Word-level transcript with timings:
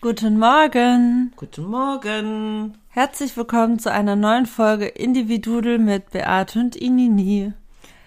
Guten 0.00 0.38
Morgen. 0.38 1.32
Guten 1.36 1.64
Morgen. 1.64 2.76
Herzlich 2.90 3.36
willkommen 3.36 3.78
zu 3.78 3.90
einer 3.90 4.14
neuen 4.14 4.46
Folge 4.46 4.86
Individudel 4.86 5.78
mit 5.78 6.10
Beate 6.10 6.58
und 6.60 6.76
Inini. 6.76 7.52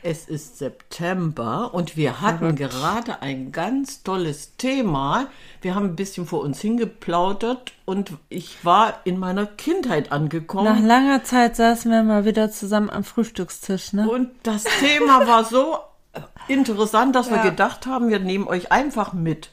Es 0.02 0.30
ist 0.30 0.60
September 0.60 1.74
und 1.74 1.98
wir 1.98 2.22
hatten 2.22 2.56
gerade 2.56 3.22
ein 3.22 3.52
ganz 3.52 4.02
tolles 4.04 4.56
Thema. 4.56 5.28
Wir 5.62 5.76
haben 5.76 5.88
ein 5.88 5.96
bisschen 5.96 6.26
vor 6.26 6.42
uns 6.42 6.62
hingeplaudert 6.62 7.74
und 7.86 8.14
ich 8.30 8.64
war 8.64 9.00
in 9.04 9.18
meiner 9.18 9.46
Kindheit 9.46 10.12
angekommen. 10.12 10.66
Nach 10.66 10.80
langer 10.82 11.24
Zeit 11.26 11.58
saßen 11.58 11.92
wir 11.92 12.04
mal 12.04 12.24
wieder 12.24 12.50
zusammen 12.50 12.90
am 12.90 13.04
Frühstückstisch, 13.04 13.92
ne? 13.94 14.10
Und 14.10 14.30
das 14.44 14.64
Thema 14.80 15.28
war 15.28 15.44
so 15.44 15.78
interessant, 16.48 17.16
dass 17.16 17.30
wir 17.30 17.38
Ja. 17.38 17.44
gedacht 17.50 17.86
haben, 17.86 18.08
wir 18.10 18.20
nehmen 18.20 18.48
euch 18.48 18.72
einfach 18.72 19.12
mit. 19.12 19.50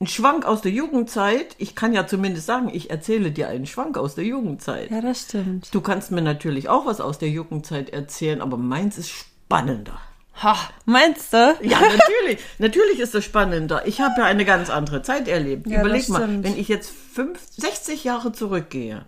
Ein 0.00 0.06
Schwank 0.06 0.44
aus 0.44 0.60
der 0.60 0.72
Jugendzeit. 0.72 1.54
Ich 1.58 1.74
kann 1.76 1.92
ja 1.92 2.06
zumindest 2.06 2.46
sagen, 2.46 2.70
ich 2.72 2.90
erzähle 2.90 3.30
dir 3.30 3.48
einen 3.48 3.66
Schwank 3.66 3.96
aus 3.96 4.14
der 4.14 4.24
Jugendzeit. 4.24 4.90
Ja, 4.90 5.00
das 5.00 5.22
stimmt. 5.22 5.72
Du 5.72 5.80
kannst 5.80 6.10
mir 6.10 6.22
natürlich 6.22 6.68
auch 6.68 6.84
was 6.86 7.00
aus 7.00 7.18
der 7.18 7.28
Jugendzeit 7.30 7.90
erzählen, 7.90 8.40
aber 8.40 8.56
meins 8.56 8.98
ist 8.98 9.10
spannender. 9.10 10.00
Ha, 10.42 10.56
meinst 10.84 11.32
du? 11.32 11.56
Ja, 11.62 11.80
natürlich. 11.80 12.40
natürlich 12.58 12.98
ist 12.98 13.14
das 13.14 13.24
spannender. 13.24 13.86
Ich 13.86 14.00
habe 14.00 14.14
ja 14.18 14.26
eine 14.26 14.44
ganz 14.44 14.68
andere 14.68 15.02
Zeit 15.02 15.28
erlebt. 15.28 15.68
Ja, 15.68 15.80
Überleg 15.80 16.08
mal, 16.08 16.42
wenn 16.42 16.58
ich 16.58 16.66
jetzt 16.66 16.90
fünf, 16.90 17.38
60 17.56 18.02
Jahre 18.02 18.32
zurückgehe, 18.32 19.06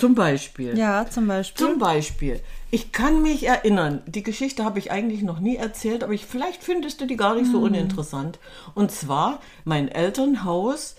zum 0.00 0.14
Beispiel. 0.14 0.76
Ja, 0.78 1.08
zum 1.08 1.26
Beispiel. 1.26 1.66
Zum 1.66 1.78
Beispiel. 1.78 2.40
Ich 2.70 2.92
kann 2.92 3.22
mich 3.22 3.46
erinnern, 3.46 4.02
die 4.06 4.22
Geschichte 4.22 4.64
habe 4.64 4.78
ich 4.78 4.90
eigentlich 4.90 5.22
noch 5.22 5.40
nie 5.40 5.56
erzählt, 5.56 6.02
aber 6.02 6.12
ich, 6.12 6.26
vielleicht 6.26 6.62
findest 6.62 7.00
du 7.00 7.06
die 7.06 7.16
gar 7.16 7.34
nicht 7.34 7.50
so 7.50 7.58
uninteressant. 7.60 8.38
Und 8.74 8.90
zwar, 8.90 9.40
mein 9.64 9.88
Elternhaus 9.88 10.96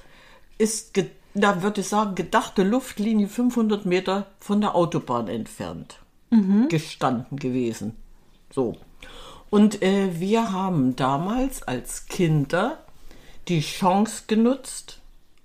ist, 0.57 0.99
da 1.33 1.63
würde 1.63 1.81
ich 1.81 1.87
sagen, 1.87 2.15
gedachte 2.15 2.63
Luftlinie 2.63 3.27
500 3.27 3.85
Meter 3.85 4.27
von 4.39 4.61
der 4.61 4.75
Autobahn 4.75 5.27
entfernt 5.27 5.97
gestanden 6.69 7.37
gewesen. 7.37 7.95
So. 8.51 8.77
Und 9.49 9.81
äh, 9.81 10.19
wir 10.19 10.53
haben 10.53 10.95
damals 10.95 11.61
als 11.63 12.05
Kinder 12.05 12.77
die 13.49 13.59
Chance 13.59 14.23
genutzt, 14.27 15.00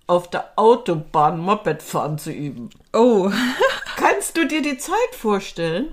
auf 0.06 0.30
der 0.30 0.52
Autobahn 0.56 1.38
Moped 1.38 1.82
fahren 1.82 2.18
zu 2.18 2.30
üben. 2.30 2.70
oh. 2.92 3.30
Kannst 3.96 4.36
du 4.36 4.46
dir 4.46 4.62
die 4.62 4.78
Zeit 4.78 5.14
vorstellen? 5.18 5.88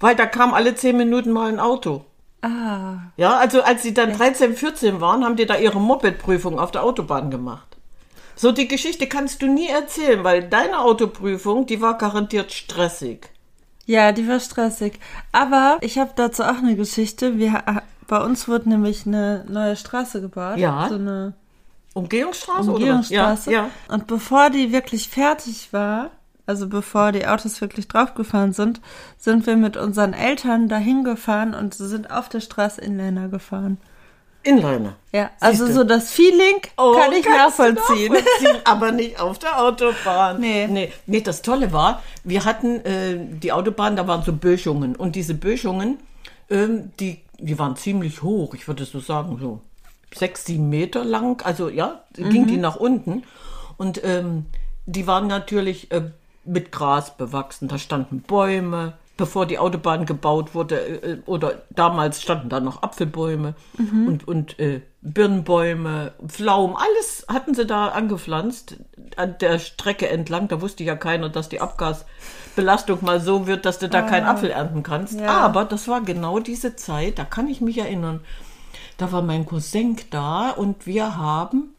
Weil 0.00 0.16
da 0.16 0.26
kam 0.26 0.54
alle 0.54 0.74
zehn 0.74 0.96
Minuten 0.96 1.32
mal 1.32 1.48
ein 1.48 1.60
Auto. 1.60 2.04
Ah. 2.42 2.98
Ja, 3.16 3.36
also 3.36 3.62
als 3.62 3.82
sie 3.82 3.92
dann 3.92 4.12
13, 4.12 4.54
14 4.54 5.00
waren, 5.00 5.24
haben 5.24 5.36
die 5.36 5.46
da 5.46 5.56
ihre 5.56 5.80
Moped-Prüfung 5.80 6.58
auf 6.58 6.70
der 6.70 6.84
Autobahn 6.84 7.30
gemacht. 7.30 7.76
So, 8.36 8.52
die 8.52 8.68
Geschichte 8.68 9.08
kannst 9.08 9.42
du 9.42 9.48
nie 9.48 9.68
erzählen, 9.68 10.22
weil 10.22 10.48
deine 10.48 10.80
Autoprüfung, 10.80 11.66
die 11.66 11.80
war 11.80 11.98
garantiert 11.98 12.52
stressig. 12.52 13.30
Ja, 13.86 14.12
die 14.12 14.28
war 14.28 14.38
stressig. 14.38 15.00
Aber 15.32 15.78
ich 15.80 15.98
habe 15.98 16.12
dazu 16.14 16.44
auch 16.44 16.58
eine 16.58 16.76
Geschichte. 16.76 17.38
Wir, 17.38 17.64
bei 18.06 18.22
uns 18.22 18.46
wurde 18.46 18.68
nämlich 18.68 19.06
eine 19.06 19.44
neue 19.48 19.74
Straße 19.74 20.20
gebaut. 20.20 20.58
Ja. 20.58 20.86
So 20.88 20.94
eine 20.94 21.34
Umgehungsstraße 21.98 22.70
Umgehungsstraße. 22.72 23.50
oder? 23.50 23.58
Ja, 23.58 23.64
ja. 23.88 23.94
Und 23.94 24.06
bevor 24.06 24.50
die 24.50 24.72
wirklich 24.72 25.08
fertig 25.08 25.72
war, 25.72 26.10
also 26.46 26.68
bevor 26.68 27.12
die 27.12 27.26
Autos 27.26 27.60
wirklich 27.60 27.88
draufgefahren 27.88 28.52
sind, 28.52 28.80
sind 29.18 29.46
wir 29.46 29.56
mit 29.56 29.76
unseren 29.76 30.14
Eltern 30.14 30.68
dahin 30.68 31.04
gefahren 31.04 31.54
und 31.54 31.74
sind 31.74 32.10
auf 32.10 32.28
der 32.28 32.40
Straße 32.40 32.80
Inliner 32.80 33.28
gefahren. 33.28 33.78
Inliner. 34.44 34.94
Ja, 35.12 35.30
also 35.40 35.66
Siehste. 35.66 35.80
so 35.80 35.84
das 35.84 36.10
Feeling 36.10 36.56
Oh, 36.78 36.92
kann 36.98 37.12
ich 37.12 37.26
nachvollziehen. 37.26 38.12
nachvollziehen, 38.12 38.56
aber 38.64 38.92
nicht 38.92 39.20
auf 39.20 39.38
der 39.38 39.60
Autobahn. 39.60 40.40
Nee. 40.40 40.66
nee. 40.68 40.92
Nee, 41.06 41.20
das 41.20 41.42
Tolle 41.42 41.72
war, 41.72 42.02
wir 42.24 42.44
hatten 42.44 42.76
äh, 42.84 43.18
die 43.18 43.52
Autobahn, 43.52 43.96
da 43.96 44.06
waren 44.06 44.22
so 44.22 44.32
Böschungen. 44.32 44.96
Und 44.96 45.16
diese 45.16 45.34
Böschungen, 45.34 45.98
ähm, 46.48 46.92
die, 47.00 47.20
die 47.38 47.58
waren 47.58 47.76
ziemlich 47.76 48.22
hoch. 48.22 48.54
Ich 48.54 48.66
würde 48.68 48.84
so 48.86 49.00
sagen, 49.00 49.36
so 49.40 49.60
sechs, 50.14 50.44
sieben 50.44 50.68
Meter 50.68 51.04
lang. 51.04 51.42
Also 51.44 51.68
ja, 51.68 52.02
ging 52.14 52.46
die 52.46 52.56
nach 52.56 52.76
unten. 52.76 53.24
Und 53.76 54.02
ähm, 54.04 54.46
die 54.86 55.06
waren 55.06 55.26
natürlich 55.26 55.90
äh, 55.92 56.10
mit 56.44 56.72
Gras 56.72 57.16
bewachsen. 57.16 57.68
Da 57.68 57.78
standen 57.78 58.22
Bäume, 58.22 58.94
bevor 59.16 59.46
die 59.46 59.58
Autobahn 59.58 60.06
gebaut 60.06 60.54
wurde. 60.54 60.76
Äh, 60.80 61.18
oder 61.26 61.62
damals 61.70 62.22
standen 62.22 62.48
da 62.48 62.60
noch 62.60 62.82
Apfelbäume 62.82 63.54
und, 63.78 64.26
und 64.26 64.58
äh, 64.58 64.80
Birnbäume, 65.00 66.12
Pflaumen. 66.26 66.76
Alles 66.76 67.26
hatten 67.28 67.54
sie 67.54 67.66
da 67.66 67.88
angepflanzt 67.88 68.76
an 69.16 69.36
der 69.40 69.58
Strecke 69.58 70.08
entlang. 70.08 70.48
Da 70.48 70.60
wusste 70.60 70.82
ja 70.82 70.96
keiner, 70.96 71.28
dass 71.28 71.48
die 71.48 71.60
Abgasbelastung 71.60 73.04
mal 73.04 73.20
so 73.20 73.46
wird, 73.46 73.64
dass 73.64 73.78
du 73.78 73.88
da 73.88 74.02
keinen 74.02 74.26
Apfel 74.26 74.50
ernten 74.50 74.82
kannst. 74.82 75.20
Ja. 75.20 75.28
Aber 75.28 75.64
das 75.64 75.86
war 75.86 76.00
genau 76.00 76.40
diese 76.40 76.74
Zeit, 76.74 77.18
da 77.18 77.24
kann 77.24 77.46
ich 77.46 77.60
mich 77.60 77.78
erinnern. 77.78 78.20
Da 78.98 79.10
war 79.12 79.22
mein 79.22 79.46
Cousin 79.46 79.96
da 80.10 80.50
und 80.50 80.84
wir 80.86 81.16
haben 81.16 81.74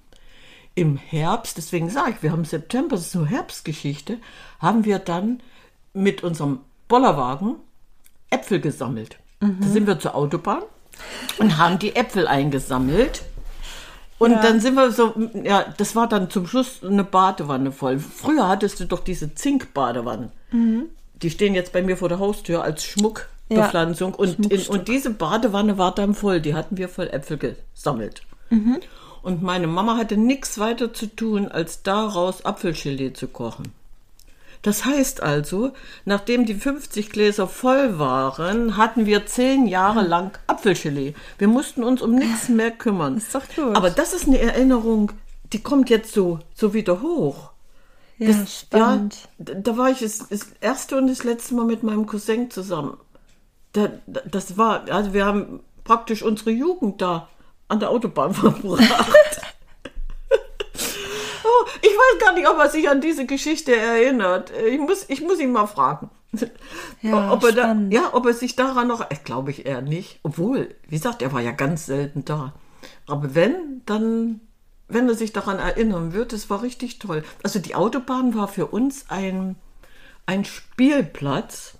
im 0.73 0.95
Herbst, 0.97 1.57
deswegen 1.57 1.89
sage 1.89 2.11
ich, 2.11 2.23
wir 2.23 2.31
haben 2.31 2.45
September, 2.45 2.95
das 2.95 3.07
ist 3.07 3.15
nur 3.15 3.27
Herbstgeschichte, 3.27 4.17
haben 4.59 4.85
wir 4.85 4.99
dann 4.99 5.41
mit 5.93 6.23
unserem 6.23 6.59
Bollerwagen 6.87 7.55
Äpfel 8.29 8.61
gesammelt. 8.61 9.17
Da 9.41 9.67
sind 9.67 9.85
wir 9.87 9.99
zur 9.99 10.15
Autobahn 10.15 10.63
und 11.39 11.57
haben 11.57 11.77
die 11.79 11.95
Äpfel 11.95 12.27
eingesammelt. 12.27 13.23
Und 14.17 14.31
Ja. 14.31 14.41
dann 14.41 14.59
sind 14.59 14.75
wir 14.75 14.91
so, 14.91 15.13
ja, 15.43 15.65
das 15.77 15.95
war 15.95 16.07
dann 16.07 16.29
zum 16.29 16.45
Schluss 16.47 16.83
eine 16.83 17.03
Badewanne 17.03 17.71
voll. 17.71 17.99
Früher 17.99 18.47
hattest 18.47 18.79
du 18.79 18.85
doch 18.85 18.99
diese 18.99 19.33
Zinkbadewannen. 19.35 20.31
Die 21.21 21.29
stehen 21.29 21.53
jetzt 21.55 21.73
bei 21.73 21.81
mir 21.81 21.97
vor 21.97 22.09
der 22.09 22.19
Haustür 22.19 22.63
als 22.63 22.83
Schmuckbepflanzung. 23.49 24.13
und, 24.15 24.51
in, 24.51 24.61
und 24.67 24.87
diese 24.87 25.09
Badewanne 25.11 25.77
war 25.77 25.93
dann 25.93 26.13
voll. 26.13 26.39
Die 26.41 26.53
hatten 26.53 26.77
wir 26.77 26.89
voll 26.89 27.07
Äpfel 27.09 27.37
gesammelt. 27.37 28.21
Und 29.21 29.43
meine 29.43 29.67
Mama 29.67 29.97
hatte 29.97 30.17
nichts 30.17 30.57
weiter 30.59 30.93
zu 30.93 31.07
tun, 31.07 31.47
als 31.47 31.83
daraus 31.83 32.45
Apfelgelee 32.45 33.13
zu 33.13 33.27
kochen. 33.27 33.71
Das 34.61 34.83
heißt 34.85 35.23
also, 35.23 35.71
nachdem 36.03 36.45
die 36.45 36.53
50 36.55 37.11
Gläser 37.11 37.47
voll 37.47 37.97
waren, 37.97 38.75
hatten 38.75 39.05
wir 39.05 39.25
zehn 39.25 39.67
Jahre 39.67 40.01
lang 40.01 40.37
Apfelgelee. 40.47 41.13
Wir 41.37 41.47
mussten 41.47 41.83
uns 41.83 42.01
um 42.01 42.13
nichts 42.15 42.49
mehr 42.49 42.71
kümmern. 42.71 43.17
Ist 43.17 43.33
doch 43.33 43.43
gut. 43.55 43.75
Aber 43.75 43.89
das 43.89 44.13
ist 44.13 44.27
eine 44.27 44.39
Erinnerung, 44.39 45.11
die 45.53 45.61
kommt 45.61 45.89
jetzt 45.89 46.13
so, 46.13 46.39
so 46.53 46.73
wieder 46.73 47.01
hoch. 47.01 47.51
Ja, 48.17 48.27
Das- 48.33 48.59
spannend. 48.61 49.15
Ja, 49.37 49.45
da 49.45 49.53
da 49.53 49.77
war 49.77 49.91
ich 49.91 49.99
das, 49.99 50.27
das 50.29 50.47
erste 50.59 50.97
und 50.97 51.07
das 51.07 51.23
letzte 51.23 51.53
Mal 51.55 51.65
mit 51.65 51.83
meinem 51.83 52.05
Cousin 52.05 52.51
zusammen. 52.51 52.97
Da, 53.73 53.89
da, 54.07 54.21
das 54.25 54.57
war, 54.57 54.89
also 54.89 55.13
wir 55.13 55.25
haben 55.25 55.61
praktisch 55.83 56.23
unsere 56.23 56.51
Jugend 56.51 57.01
da 57.01 57.29
an 57.67 57.79
der 57.79 57.89
Autobahn 57.89 58.33
verbracht. 58.35 58.83
oh, 61.43 61.65
ich 61.81 61.89
weiß 61.89 62.19
gar 62.19 62.33
nicht, 62.33 62.47
ob 62.47 62.57
er 62.57 62.69
sich 62.69 62.89
an 62.89 63.01
diese 63.01 63.25
Geschichte 63.25 63.75
erinnert. 63.75 64.51
Ich 64.51 64.79
muss, 64.79 65.05
ich 65.07 65.21
muss 65.21 65.39
ihn 65.39 65.51
mal 65.51 65.67
fragen. 65.67 66.09
Ja, 67.01 67.31
ob 67.31 67.43
er 67.43 67.51
da, 67.53 67.75
ja, 67.89 68.13
ob 68.13 68.25
er 68.25 68.33
sich 68.33 68.55
daran 68.55 68.87
noch, 68.87 69.01
äh, 69.09 69.15
glaube 69.23 69.51
ich 69.51 69.65
eher 69.65 69.81
nicht. 69.81 70.19
Obwohl, 70.21 70.75
wie 70.87 70.95
gesagt, 70.95 71.21
er 71.21 71.33
war 71.33 71.41
ja 71.41 71.51
ganz 71.51 71.85
selten 71.85 72.25
da. 72.25 72.53
Aber 73.07 73.33
wenn, 73.33 73.81
dann, 73.85 74.41
wenn 74.87 75.07
er 75.07 75.15
sich 75.15 75.33
daran 75.33 75.57
erinnern 75.57 76.13
wird, 76.13 76.33
es 76.33 76.49
war 76.49 76.61
richtig 76.61 76.99
toll. 76.99 77.23
Also 77.41 77.59
die 77.59 77.73
Autobahn 77.73 78.35
war 78.35 78.47
für 78.47 78.67
uns 78.67 79.05
ein, 79.09 79.55
ein 80.25 80.45
Spielplatz. 80.45 81.77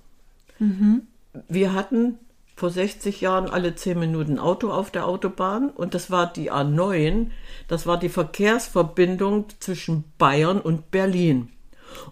Wir 1.47 1.73
hatten 1.73 2.17
vor 2.56 2.69
60 2.69 3.22
Jahren 3.22 3.50
alle 3.50 3.75
10 3.75 3.97
Minuten 3.97 4.38
Auto 4.38 4.69
auf 4.69 4.91
der 4.91 5.07
Autobahn 5.07 5.69
und 5.69 5.94
das 5.94 6.12
war 6.12 6.31
die 6.31 6.51
A9. 6.51 7.28
Das 7.67 7.88
war 7.88 7.97
die 7.97 8.09
Verkehrsverbindung 8.09 9.45
zwischen 9.59 10.03
Bayern 10.17 10.59
und 10.59 10.91
Berlin. 10.91 11.49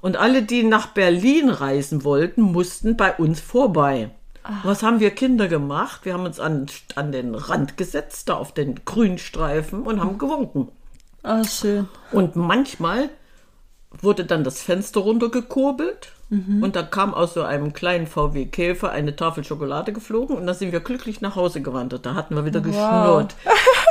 Und 0.02 0.18
alle, 0.18 0.44
die 0.44 0.64
nach 0.64 0.88
Berlin 0.88 1.50
reisen 1.50 2.04
wollten, 2.04 2.42
mussten 2.42 2.98
bei 2.98 3.14
uns 3.14 3.40
vorbei. 3.40 4.10
Was 4.64 4.82
haben 4.82 5.02
wir 5.02 5.12
Kinder 5.12 5.50
gemacht? 5.50 6.06
Wir 6.06 6.14
haben 6.14 6.26
uns 6.26 6.40
an, 6.40 6.68
an 6.96 7.12
den 7.12 7.36
Rand 7.36 7.76
gesetzt, 7.76 8.30
da 8.30 8.36
auf 8.36 8.54
den 8.54 8.86
Grünstreifen 8.86 9.84
und 9.84 10.00
haben 10.00 10.18
gewunken. 10.18 10.70
Oh, 11.24 11.44
schön. 11.44 11.90
Und 12.14 12.38
manchmal 12.38 13.10
wurde 14.02 14.24
dann 14.24 14.46
das 14.46 14.62
Fenster 14.62 15.02
runtergekurbelt 15.02 16.14
und 16.30 16.76
da 16.76 16.84
kam 16.84 17.14
aus 17.14 17.34
so 17.36 17.44
einem 17.44 17.72
kleinen 17.72 18.06
VW 18.06 18.48
Käfer 18.48 18.92
eine 18.92 19.16
Tafel 19.16 19.46
Schokolade 19.46 19.94
geflogen 19.94 20.36
und 20.36 20.46
dann 20.46 20.56
sind 20.56 20.74
wir 20.74 20.82
glücklich 20.82 21.22
nach 21.22 21.38
Hause 21.38 21.62
gewandert. 21.62 22.06
Da 22.06 22.16
hatten 22.16 22.36
wir 22.36 22.44
wieder 22.44 22.60
geschnurrt. 22.60 23.36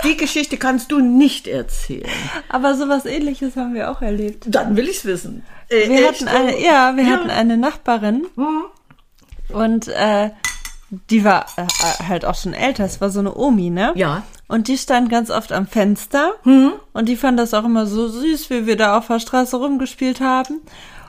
Die 0.04 0.18
Geschichte 0.18 0.58
kannst 0.58 0.92
du 0.92 1.00
nicht 1.00 1.46
erzählen. 1.48 2.10
Aber 2.50 2.74
sowas 2.74 3.06
ähnliches 3.06 3.56
haben 3.56 3.72
wir 3.72 3.90
auch 3.90 4.02
erlebt. 4.02 4.44
Dann 4.48 4.76
will 4.76 4.86
ich's 4.86 5.06
wissen. 5.06 5.44
Äh, 5.70 5.88
Wir 5.88 6.10
echt? 6.10 6.26
hatten 6.26 6.28
eine, 6.28 6.60
ja, 6.62 6.94
wir 6.96 7.04
Ja. 7.04 7.10
hatten 7.12 7.30
eine 7.30 7.56
Nachbarin 7.56 8.26
und 9.52 9.88
äh, 9.88 10.30
die 11.10 11.24
war 11.24 11.46
äh, 11.56 11.64
halt 12.06 12.24
auch 12.24 12.34
schon 12.34 12.52
älter. 12.52 12.84
Es 12.84 13.00
war 13.00 13.10
so 13.10 13.20
eine 13.20 13.34
Omi, 13.34 13.70
ne? 13.70 13.92
Ja. 13.96 14.22
Und 14.48 14.68
die 14.68 14.78
stand 14.78 15.08
ganz 15.10 15.30
oft 15.30 15.52
am 15.52 15.66
Fenster. 15.66 16.34
Und 16.44 17.08
die 17.08 17.16
fand 17.16 17.36
das 17.38 17.52
auch 17.52 17.64
immer 17.64 17.86
so 17.86 18.06
süß, 18.06 18.48
wie 18.50 18.66
wir 18.66 18.76
da 18.76 18.96
auf 18.96 19.08
der 19.08 19.18
Straße 19.18 19.56
rumgespielt 19.56 20.20
haben. 20.20 20.60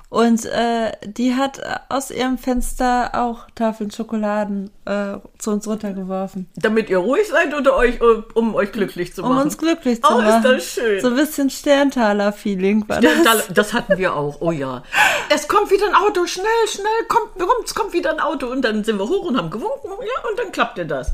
Und 0.10 0.46
äh, 0.46 0.94
die 1.06 1.36
hat 1.36 1.60
aus 1.90 2.12
ihrem 2.12 2.38
Fenster 2.38 3.10
auch 3.14 3.46
Tafeln 3.56 3.92
Schokoladen 3.92 4.70
äh, 4.86 5.18
zu 5.38 5.52
uns 5.52 5.68
runtergeworfen. 5.68 6.48
Damit 6.56 6.90
ihr 6.90 7.00
ruhig 7.00 7.28
seid 7.28 7.54
oder 7.54 7.76
euch, 7.76 8.00
um, 8.02 8.24
um 8.34 8.56
euch 8.56 8.72
glücklich 8.72 9.14
zu 9.14 9.22
Um 9.22 9.36
machen? 9.36 9.44
uns 9.48 9.58
glücklich 9.58 10.02
zu 10.02 10.10
Oh, 10.10 10.20
ist 10.20 10.26
machen. 10.26 10.44
das 10.44 10.64
schön. 10.66 11.02
So 11.02 11.08
ein 11.10 11.16
bisschen 11.16 11.50
Sterntaler-Feeling 11.50 12.88
war 12.88 13.04
Ja, 13.04 13.10
das. 13.22 13.48
da- 13.48 13.54
das 13.54 13.74
hatten 13.74 13.98
wir 13.98 14.16
auch, 14.16 14.38
oh 14.40 14.52
ja. 14.54 14.82
Es 15.30 15.50
kommt 15.50 15.72
wieder 15.72 15.88
ein 15.88 15.96
Auto, 15.96 16.26
schnell, 16.26 16.46
schnell, 16.70 16.86
kommt, 17.10 17.38
kommt, 17.38 17.66
es 17.66 17.76
kommt 17.76 17.92
wieder 17.92 18.12
ein 18.12 18.22
Auto. 18.22 18.48
Und 18.48 18.62
dann 18.62 18.86
sind 18.86 18.98
wir 19.00 19.10
hoch 19.10 19.26
und 19.26 19.38
haben 19.38 19.50
gewunken, 19.50 19.90
ja, 19.90 20.30
und 20.30 20.40
dann 20.40 20.54
klappte 20.54 20.86
das. 20.86 21.12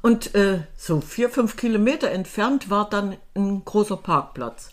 Und 0.00 0.32
äh, 0.36 0.60
so 0.76 1.00
vier, 1.00 1.28
fünf 1.28 1.56
Kilometer 1.56 2.10
entfernt 2.10 2.70
war 2.70 2.88
dann 2.88 3.16
ein 3.34 3.64
großer 3.64 3.96
Parkplatz. 3.96 4.70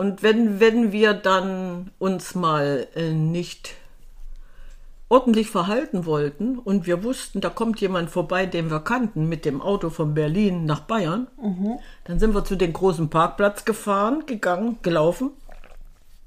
Und 0.00 0.22
wenn, 0.22 0.60
wenn 0.60 0.92
wir 0.92 1.12
dann 1.12 1.90
uns 1.98 2.34
mal 2.34 2.86
äh, 2.94 3.10
nicht 3.10 3.74
ordentlich 5.10 5.50
verhalten 5.50 6.06
wollten 6.06 6.58
und 6.58 6.86
wir 6.86 7.04
wussten, 7.04 7.42
da 7.42 7.50
kommt 7.50 7.82
jemand 7.82 8.08
vorbei, 8.08 8.46
den 8.46 8.70
wir 8.70 8.80
kannten, 8.80 9.28
mit 9.28 9.44
dem 9.44 9.60
Auto 9.60 9.90
von 9.90 10.14
Berlin 10.14 10.64
nach 10.64 10.80
Bayern, 10.80 11.26
dann 12.04 12.18
sind 12.18 12.34
wir 12.34 12.46
zu 12.46 12.56
dem 12.56 12.72
großen 12.72 13.10
Parkplatz 13.10 13.66
gefahren, 13.66 14.24
gegangen, 14.24 14.78
gelaufen 14.80 15.32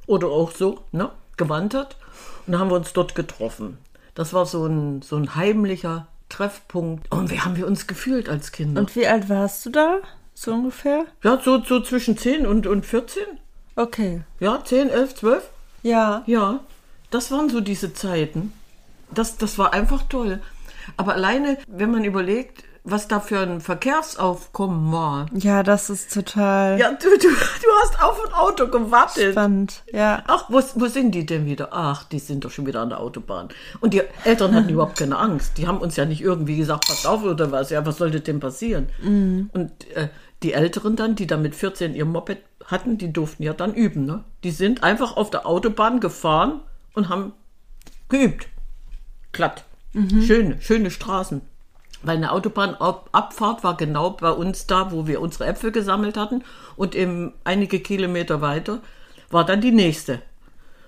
oder 0.05 0.27
auch 0.27 0.51
so, 0.51 0.83
ne, 0.91 1.09
gewandert 1.35 1.97
und 2.45 2.59
haben 2.59 2.69
wir 2.69 2.75
uns 2.75 2.93
dort 2.93 3.15
getroffen. 3.15 3.79
Das 4.13 4.33
war 4.33 4.45
so 4.45 4.67
ein, 4.67 5.01
so 5.01 5.15
ein 5.15 5.33
heimlicher 5.33 6.05
Treffpunkt. 6.29 7.11
Und 7.11 7.31
wie 7.31 7.39
haben 7.39 7.55
wir 7.55 7.65
uns 7.65 7.87
gefühlt 7.87 8.29
als 8.29 8.51
Kinder? 8.51 8.81
Und 8.81 8.95
wie 8.95 9.07
alt 9.07 9.29
warst 9.29 9.65
du 9.65 9.71
da? 9.71 9.97
So 10.35 10.53
ungefähr? 10.53 11.05
ja, 11.23 11.41
so, 11.43 11.63
so 11.63 11.79
zwischen 11.79 12.19
10 12.19 12.45
und, 12.45 12.67
und 12.67 12.85
14. 12.85 13.23
Okay. 13.75 14.21
Ja, 14.39 14.63
10, 14.63 14.89
11, 14.89 15.15
12. 15.15 15.43
Ja. 15.83 16.23
Ja, 16.25 16.59
das 17.11 17.31
waren 17.31 17.49
so 17.49 17.59
diese 17.61 17.93
Zeiten. 17.93 18.53
Das, 19.11 19.37
das 19.37 19.57
war 19.57 19.73
einfach 19.73 20.03
toll. 20.09 20.41
Aber 20.97 21.13
alleine, 21.13 21.57
wenn 21.67 21.91
man 21.91 22.03
überlegt, 22.03 22.63
was 22.85 23.07
da 23.07 23.21
für 23.21 23.39
ein 23.39 23.61
Verkehrsaufkommen 23.61 24.91
war. 24.91 25.27
Ja, 25.33 25.63
das 25.63 25.89
ist 25.89 26.13
total 26.13 26.77
Ja, 26.77 26.91
du, 26.91 27.09
du, 27.17 27.29
du 27.29 27.67
hast 27.81 28.03
auf 28.03 28.19
ein 28.25 28.33
Auto 28.33 28.67
gewartet. 28.67 29.31
spannend. 29.31 29.83
Ja. 29.93 30.21
Ach, 30.27 30.45
wo, 30.49 30.61
wo 30.75 30.87
sind 30.87 31.11
die 31.15 31.25
denn 31.25 31.45
wieder? 31.45 31.69
Ach, 31.71 32.03
die 32.03 32.19
sind 32.19 32.43
doch 32.43 32.51
schon 32.51 32.65
wieder 32.65 32.81
an 32.81 32.89
der 32.89 32.99
Autobahn. 32.99 33.47
Und 33.79 33.93
die 33.93 34.01
Eltern 34.25 34.53
hatten 34.53 34.67
überhaupt 34.73 34.97
keine 34.97 35.17
Angst. 35.17 35.57
Die 35.57 35.65
haben 35.67 35.77
uns 35.77 35.95
ja 35.95 36.03
nicht 36.03 36.21
irgendwie 36.21 36.57
gesagt, 36.57 36.85
pass 36.87 37.05
auf 37.05 37.23
oder 37.23 37.51
was. 37.51 37.69
Ja, 37.69 37.85
was 37.85 37.97
sollte 37.97 38.19
denn 38.19 38.41
passieren? 38.41 38.89
Und 39.01 39.71
äh, 39.95 40.09
die 40.43 40.53
Älteren 40.53 40.95
dann, 40.95 41.15
die 41.15 41.27
dann 41.27 41.41
mit 41.41 41.55
14 41.55 41.95
ihr 41.95 42.05
Moped 42.05 42.39
hatten, 42.65 42.97
die 42.97 43.11
durften 43.11 43.43
ja 43.43 43.53
dann 43.53 43.73
üben. 43.73 44.05
Ne? 44.05 44.23
Die 44.43 44.51
sind 44.51 44.83
einfach 44.83 45.17
auf 45.17 45.29
der 45.29 45.45
Autobahn 45.45 45.99
gefahren 45.99 46.61
und 46.93 47.09
haben 47.09 47.33
geübt. 48.09 48.47
Glatt. 49.31 49.65
Schöne, 50.21 50.61
schöne 50.61 50.91
Straßen. 50.91 51.41
Weil 52.01 52.17
eine 52.17 52.31
Autobahnabfahrt 52.31 53.63
war 53.63 53.77
genau 53.77 54.11
bei 54.11 54.31
uns 54.31 54.67
da, 54.67 54.91
wo 54.91 55.07
wir 55.07 55.21
unsere 55.21 55.45
Äpfel 55.45 55.71
gesammelt 55.71 56.17
hatten. 56.17 56.43
Und 56.75 56.95
eben 56.95 57.33
einige 57.43 57.79
Kilometer 57.79 58.41
weiter 58.41 58.79
war 59.29 59.45
dann 59.45 59.61
die 59.61 59.71
nächste. 59.71 60.21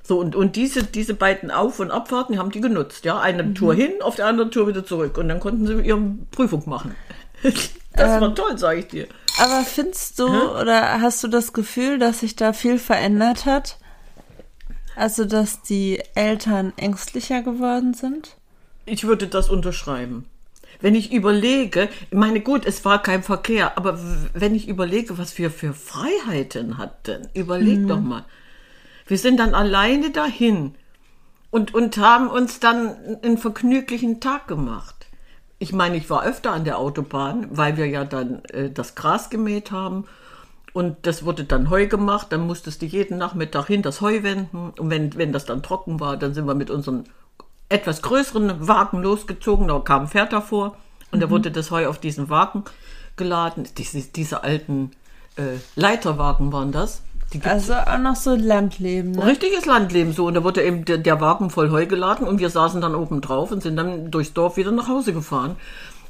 So, 0.03 0.19
und, 0.19 0.35
und 0.35 0.55
diese, 0.55 0.83
diese 0.83 1.15
beiden 1.15 1.49
Auf- 1.49 1.79
und 1.79 1.89
Abfahrten 1.89 2.33
die 2.33 2.39
haben 2.39 2.51
die 2.51 2.61
genutzt. 2.61 3.05
Ja, 3.05 3.19
eine 3.19 3.53
Tour 3.53 3.73
hin, 3.73 3.93
auf 4.01 4.15
der 4.15 4.27
anderen 4.27 4.51
Tour 4.51 4.67
wieder 4.67 4.85
zurück. 4.85 5.17
Und 5.17 5.29
dann 5.29 5.39
konnten 5.39 5.65
sie 5.65 5.81
ihre 5.81 6.01
Prüfung 6.31 6.63
machen. 6.67 6.95
Das 7.97 8.19
war 8.19 8.35
toll, 8.35 8.57
sage 8.57 8.79
ich 8.79 8.87
dir. 8.87 9.07
Aber 9.39 9.63
findest 9.63 10.19
du 10.19 10.27
oder 10.27 10.99
hast 10.99 11.23
du 11.23 11.29
das 11.29 11.53
Gefühl, 11.53 11.97
dass 11.97 12.19
sich 12.19 12.35
da 12.35 12.51
viel 12.51 12.77
verändert 12.77 13.45
hat? 13.45 13.77
Also, 14.97 15.25
dass 15.25 15.61
die 15.61 16.01
Eltern 16.13 16.73
ängstlicher 16.77 17.41
geworden 17.41 17.93
sind? 17.93 18.35
Ich 18.85 19.05
würde 19.05 19.27
das 19.27 19.49
unterschreiben. 19.49 20.25
Wenn 20.81 20.95
ich 20.95 21.11
überlege, 21.11 21.89
ich 22.11 22.17
meine, 22.17 22.41
gut, 22.41 22.65
es 22.65 22.83
war 22.85 23.01
kein 23.01 23.23
Verkehr, 23.23 23.77
aber 23.77 23.99
wenn 24.33 24.55
ich 24.55 24.67
überlege, 24.67 25.17
was 25.17 25.37
wir 25.37 25.49
für 25.49 25.73
Freiheiten 25.73 26.77
hatten, 26.77 27.27
überleg 27.33 27.87
doch 27.87 28.01
mal. 28.01 28.25
Wir 29.07 29.17
sind 29.17 29.37
dann 29.37 29.53
alleine 29.53 30.11
dahin 30.11 30.75
und, 31.51 31.73
und 31.73 31.97
haben 31.97 32.27
uns 32.27 32.59
dann 32.59 33.17
einen 33.23 33.37
vergnüglichen 33.37 34.19
Tag 34.19 34.47
gemacht. 34.47 35.04
Ich 35.57 35.71
meine, 35.73 35.97
ich 35.97 36.09
war 36.09 36.25
öfter 36.25 36.51
an 36.51 36.65
der 36.65 36.77
Autobahn, 36.77 37.47
weil 37.51 37.77
wir 37.77 37.87
ja 37.87 38.03
dann 38.03 38.43
äh, 38.45 38.69
das 38.69 38.95
Gras 38.95 39.29
gemäht 39.29 39.71
haben 39.71 40.05
und 40.75 40.97
das 41.07 41.23
wurde 41.23 41.45
dann 41.45 41.69
Heu 41.69 41.87
gemacht. 41.87 42.27
Dann 42.31 42.45
musstest 42.45 42.81
du 42.81 42.85
jeden 42.85 43.17
Nachmittag 43.17 43.67
hin 43.67 43.81
das 43.81 44.01
Heu 44.01 44.23
wenden. 44.23 44.71
Und 44.77 44.89
wenn, 44.89 45.15
wenn 45.15 45.31
das 45.31 45.45
dann 45.45 45.63
trocken 45.63 46.01
war, 46.01 46.17
dann 46.17 46.33
sind 46.33 46.45
wir 46.47 46.53
mit 46.53 46.69
unseren 46.69 47.05
etwas 47.69 48.01
größeren 48.01 48.67
Wagen 48.67 49.01
losgezogen. 49.01 49.69
Da 49.69 49.79
kam 49.79 50.03
ein 50.03 50.07
Pferd 50.09 50.33
davor 50.33 50.75
und 51.11 51.21
da 51.21 51.29
wurde 51.29 51.49
das 51.49 51.71
Heu 51.71 51.87
auf 51.87 51.99
diesen 51.99 52.29
Wagen 52.29 52.65
geladen. 53.15 53.65
Diese, 53.77 54.01
diese 54.01 54.43
alten 54.43 54.91
äh, 55.37 55.59
Leiterwagen 55.77 56.51
waren 56.51 56.73
das. 56.73 57.01
Also 57.43 57.73
auch 57.73 57.97
noch 57.97 58.15
so 58.15 58.35
Landleben, 58.35 59.11
ne? 59.11 59.25
Richtiges 59.25 59.65
Landleben 59.65 60.13
so. 60.13 60.27
Und 60.27 60.35
da 60.35 60.43
wurde 60.43 60.63
eben 60.63 60.85
der, 60.85 60.97
der 60.97 61.19
Wagen 61.21 61.49
voll 61.49 61.71
Heu 61.71 61.85
geladen 61.85 62.27
und 62.27 62.39
wir 62.39 62.49
saßen 62.49 62.81
dann 62.81 62.95
oben 62.95 63.21
drauf 63.21 63.51
und 63.51 63.63
sind 63.63 63.75
dann 63.75 64.11
durchs 64.11 64.33
Dorf 64.33 64.57
wieder 64.57 64.71
nach 64.71 64.87
Hause 64.87 65.13
gefahren. 65.13 65.55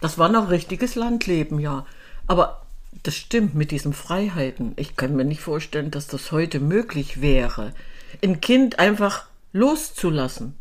Das 0.01 0.17
war 0.17 0.29
noch 0.29 0.49
richtiges 0.49 0.95
Landleben, 0.95 1.59
ja. 1.59 1.85
Aber 2.27 2.61
das 3.03 3.15
stimmt 3.15 3.55
mit 3.55 3.71
diesen 3.71 3.93
Freiheiten. 3.93 4.73
Ich 4.75 4.95
kann 4.95 5.15
mir 5.15 5.25
nicht 5.25 5.41
vorstellen, 5.41 5.91
dass 5.91 6.07
das 6.07 6.31
heute 6.31 6.59
möglich 6.59 7.21
wäre, 7.21 7.73
ein 8.23 8.41
Kind 8.41 8.79
einfach 8.79 9.25
loszulassen. 9.53 10.55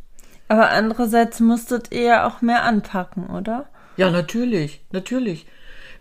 Aber 0.49 0.70
andererseits 0.70 1.40
musstet 1.40 1.93
ihr 1.93 2.02
ja 2.02 2.26
auch 2.26 2.43
mehr 2.43 2.64
anpacken, 2.64 3.26
oder? 3.26 3.66
Ja, 3.96 4.11
natürlich, 4.11 4.82
natürlich. 4.93 5.46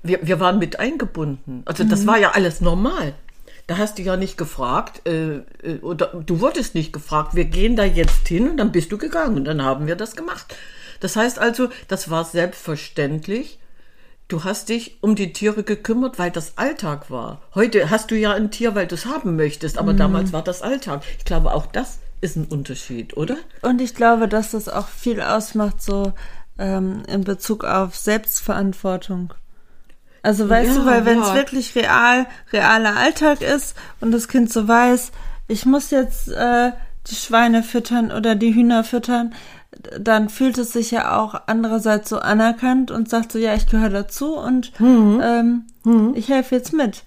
Wir, 0.02 0.20
wir 0.28 0.40
waren 0.40 0.60
mit 0.60 0.80
eingebunden. 0.80 1.64
Also 1.66 1.86
das 1.86 2.06
war 2.06 2.18
ja 2.18 2.32
alles 2.32 2.60
normal. 2.60 3.14
Da 3.68 3.78
hast 3.78 3.98
du 3.98 4.02
ja 4.02 4.18
nicht 4.18 4.38
gefragt, 4.38 5.08
äh, 5.08 5.38
äh, 5.64 5.80
oder 5.82 6.08
du 6.26 6.42
wurdest 6.42 6.76
nicht 6.76 6.92
gefragt, 6.92 7.36
wir 7.36 7.46
gehen 7.46 7.76
da 7.76 7.84
jetzt 7.84 8.28
hin 8.28 8.50
und 8.50 8.58
dann 8.58 8.72
bist 8.72 8.92
du 8.92 8.98
gegangen 8.98 9.38
und 9.38 9.46
dann 9.46 9.64
haben 9.64 9.88
wir 9.88 9.96
das 9.96 10.16
gemacht. 10.16 10.56
Das 11.00 11.16
heißt 11.16 11.40
also, 11.40 11.70
das 11.88 12.10
war 12.10 12.26
selbstverständlich. 12.26 13.60
Du 14.28 14.44
hast 14.44 14.70
dich 14.70 14.98
um 15.02 15.16
die 15.16 15.34
Tiere 15.34 15.64
gekümmert, 15.64 16.18
weil 16.18 16.32
das 16.32 16.58
Alltag 16.58 17.12
war. 17.12 17.42
Heute 17.56 17.90
hast 17.90 18.10
du 18.10 18.16
ja 18.16 18.34
ein 18.34 18.52
Tier, 18.52 18.74
weil 18.74 18.88
du 18.88 18.96
es 18.96 19.06
haben 19.06 19.36
möchtest, 19.36 19.78
aber 19.78 19.94
damals 19.94 20.34
war 20.34 20.44
das 20.44 20.62
Alltag. 20.62 21.04
Ich 21.18 21.26
glaube, 21.26 21.54
auch 21.54 21.66
das 21.66 22.00
ist 22.22 22.38
ein 22.38 22.46
Unterschied, 22.46 23.18
oder? 23.18 23.36
Und 23.62 23.82
ich 23.82 23.96
glaube, 23.96 24.30
dass 24.30 24.52
das 24.52 24.70
auch 24.70 24.88
viel 24.88 25.22
ausmacht, 25.22 25.82
so 25.82 26.14
ähm, 26.58 27.04
in 27.08 27.26
Bezug 27.26 27.66
auf 27.66 27.96
Selbstverantwortung. 27.96 29.34
Also 30.24 30.50
weißt 30.50 30.76
Ja, 30.78 30.82
du, 30.82 30.86
weil 30.86 31.06
wenn 31.06 31.20
es 31.22 31.28
ja. 31.28 31.36
wirklich 31.36 31.76
real, 31.76 32.26
realer 32.52 32.96
Alltag 32.98 33.42
ist 33.42 33.76
und 34.02 34.12
das 34.12 34.28
Kind 34.28 34.52
so 34.52 34.68
weiß, 34.68 35.12
ich 35.48 35.66
muss 35.66 35.92
jetzt 35.92 36.30
äh, 36.30 36.72
die 37.08 37.16
Schweine 37.16 37.62
füttern 37.62 38.12
oder 38.12 38.34
die 38.36 38.56
Hühner 38.56 38.84
füttern, 38.86 39.34
dann 40.00 40.30
fühlt 40.30 40.58
es 40.58 40.72
sich 40.72 40.92
ja 40.92 41.18
auch 41.20 41.36
andererseits 41.48 42.08
so 42.10 42.20
anerkannt 42.20 42.90
und 42.90 43.10
sagt 43.10 43.32
so, 43.34 43.38
ja, 43.40 43.54
ich 43.54 43.68
gehöre 43.68 43.90
dazu 43.90 44.36
und 44.38 44.80
Mhm. 44.80 45.22
ähm, 45.24 46.14
ich 46.16 46.30
helfe 46.30 46.56
jetzt 46.56 46.72
mit. 46.74 47.04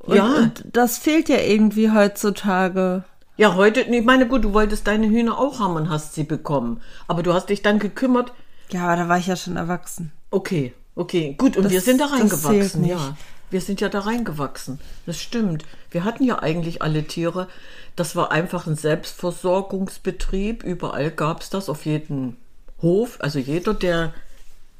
Und, 0.00 0.16
Ja. 0.16 0.24
und 0.26 0.64
das 0.72 0.98
fehlt 0.98 1.28
ja 1.28 1.38
irgendwie 1.38 1.90
heutzutage. 1.92 3.04
Ja, 3.36 3.54
heute, 3.54 3.80
ich 3.82 4.04
meine, 4.04 4.26
gut, 4.26 4.44
du 4.44 4.52
wolltest 4.52 4.86
deine 4.86 5.08
Hühner 5.08 5.38
auch 5.38 5.60
haben 5.60 5.76
und 5.76 5.90
hast 5.90 6.14
sie 6.14 6.24
bekommen. 6.24 6.80
Aber 7.08 7.22
du 7.22 7.32
hast 7.34 7.46
dich 7.50 7.62
dann 7.62 7.78
gekümmert. 7.78 8.32
Ja, 8.70 8.84
aber 8.86 8.96
da 8.96 9.08
war 9.08 9.18
ich 9.18 9.26
ja 9.26 9.36
schon 9.36 9.56
erwachsen. 9.56 10.12
Okay, 10.30 10.72
okay, 10.96 11.34
gut. 11.38 11.56
Und 11.56 11.64
Das- 11.64 11.72
wir 11.72 11.80
sind 11.80 12.00
da 12.00 12.06
reingewachsen, 12.06 12.84
ja. 12.84 13.16
Wir 13.50 13.60
sind 13.60 13.80
ja 13.80 13.88
da 13.88 14.00
reingewachsen. 14.00 14.80
Das 15.06 15.20
stimmt. 15.20 15.64
Wir 15.90 16.02
hatten 16.04 16.24
ja 16.24 16.40
eigentlich 16.42 16.82
alle 16.82 17.04
Tiere. 17.04 17.46
Das 17.94 18.16
war 18.16 18.32
einfach 18.32 18.66
ein 18.66 18.74
Selbstversorgungsbetrieb. 18.76 20.62
Überall 20.64 21.10
gab 21.10 21.42
es 21.42 21.50
das, 21.50 21.68
auf 21.68 21.86
jedem 21.86 22.36
Hof. 22.82 23.18
Also 23.20 23.38
jeder, 23.38 23.72
der, 23.74 24.12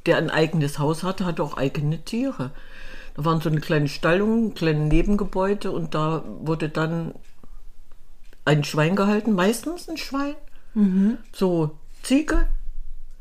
der 0.06 0.16
ein 0.18 0.30
eigenes 0.30 0.78
Haus 0.80 1.02
hatte, 1.04 1.25
hatte 1.25 1.42
auch 1.42 1.56
eigene 1.56 1.99
Tiere. 2.04 2.50
Da 3.16 3.25
waren 3.25 3.40
so 3.40 3.49
eine 3.49 3.61
kleine 3.61 3.87
Stallung, 3.88 4.54
kleine 4.54 4.80
Nebengebäude 4.87 5.71
und 5.71 5.94
da 5.94 6.25
wurde 6.40 6.68
dann 6.68 7.14
ein 8.44 8.64
Schwein 8.64 8.97
gehalten, 8.97 9.33
meistens 9.35 9.88
ein 9.88 9.97
Schwein. 9.99 10.35
So 11.33 11.78
Ziege, 12.02 12.49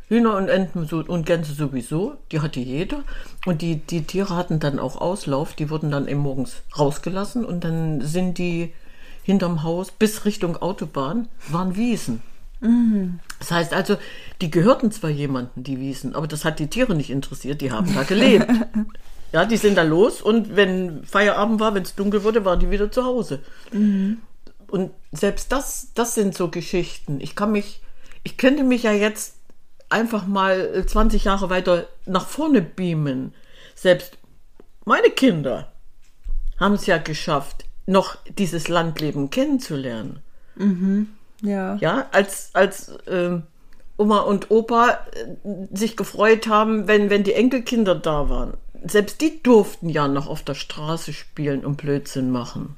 Hühner 0.09 0.35
und 0.37 0.49
Enten 0.49 0.85
so, 0.87 1.03
und 1.05 1.25
Gänse 1.25 1.53
sowieso, 1.53 2.15
die 2.31 2.41
hatte 2.41 2.59
jeder. 2.59 3.03
Und 3.45 3.61
die, 3.61 3.77
die 3.77 4.03
Tiere 4.03 4.35
hatten 4.35 4.59
dann 4.59 4.79
auch 4.79 4.97
Auslauf, 4.99 5.53
die 5.53 5.69
wurden 5.69 5.91
dann 5.91 6.07
eben 6.07 6.19
morgens 6.19 6.61
rausgelassen 6.77 7.45
und 7.45 7.63
dann 7.63 8.01
sind 8.01 8.37
die 8.37 8.73
hinterm 9.23 9.63
Haus 9.63 9.91
bis 9.91 10.25
Richtung 10.25 10.57
Autobahn, 10.57 11.27
waren 11.49 11.75
Wiesen. 11.75 12.21
Das 13.39 13.51
heißt 13.51 13.73
also, 13.73 13.97
die 14.41 14.51
gehörten 14.51 14.91
zwar 14.91 15.09
jemanden, 15.09 15.63
die 15.63 15.79
Wiesen, 15.79 16.15
aber 16.15 16.27
das 16.27 16.45
hat 16.45 16.59
die 16.59 16.67
Tiere 16.67 16.95
nicht 16.95 17.09
interessiert, 17.09 17.61
die 17.61 17.71
haben 17.71 17.93
da 17.93 18.03
gelebt. 18.03 18.49
Ja, 19.33 19.45
die 19.45 19.57
sind 19.57 19.79
da 19.79 19.81
los 19.81 20.21
und 20.21 20.55
wenn 20.55 21.03
Feierabend 21.05 21.59
war, 21.59 21.73
wenn 21.73 21.81
es 21.81 21.95
dunkel 21.95 22.23
wurde, 22.23 22.45
waren 22.45 22.59
die 22.59 22.69
wieder 22.69 22.91
zu 22.91 23.03
Hause. 23.03 23.39
Und 24.67 24.91
selbst 25.11 25.51
das, 25.51 25.87
das 25.95 26.13
sind 26.13 26.35
so 26.35 26.49
Geschichten. 26.49 27.19
Ich 27.19 27.35
kann 27.35 27.51
mich, 27.51 27.81
ich 28.23 28.37
könnte 28.37 28.63
mich 28.63 28.83
ja 28.83 28.91
jetzt 28.91 29.37
einfach 29.93 30.27
mal 30.27 30.85
20 30.85 31.23
Jahre 31.23 31.49
weiter 31.49 31.87
nach 32.05 32.27
vorne 32.27 32.61
beamen. 32.61 33.33
Selbst 33.75 34.17
meine 34.85 35.09
Kinder 35.09 35.71
haben 36.59 36.73
es 36.73 36.85
ja 36.85 36.97
geschafft, 36.97 37.65
noch 37.85 38.17
dieses 38.37 38.67
Landleben 38.67 39.29
kennenzulernen. 39.29 40.19
Ja. 41.41 41.75
Ja, 41.75 42.07
als, 42.11 42.49
als 42.53 42.91
ähm, 43.07 43.43
Oma 43.97 44.19
und 44.19 44.51
Opa 44.51 44.89
äh, 44.89 45.75
sich 45.75 45.97
gefreut 45.97 46.47
haben, 46.47 46.87
wenn, 46.87 47.09
wenn 47.09 47.23
die 47.23 47.33
Enkelkinder 47.33 47.95
da 47.95 48.29
waren. 48.29 48.53
Selbst 48.85 49.21
die 49.21 49.41
durften 49.41 49.89
ja 49.89 50.07
noch 50.07 50.27
auf 50.27 50.43
der 50.43 50.55
Straße 50.55 51.13
spielen 51.13 51.65
und 51.65 51.77
Blödsinn 51.77 52.31
machen. 52.31 52.75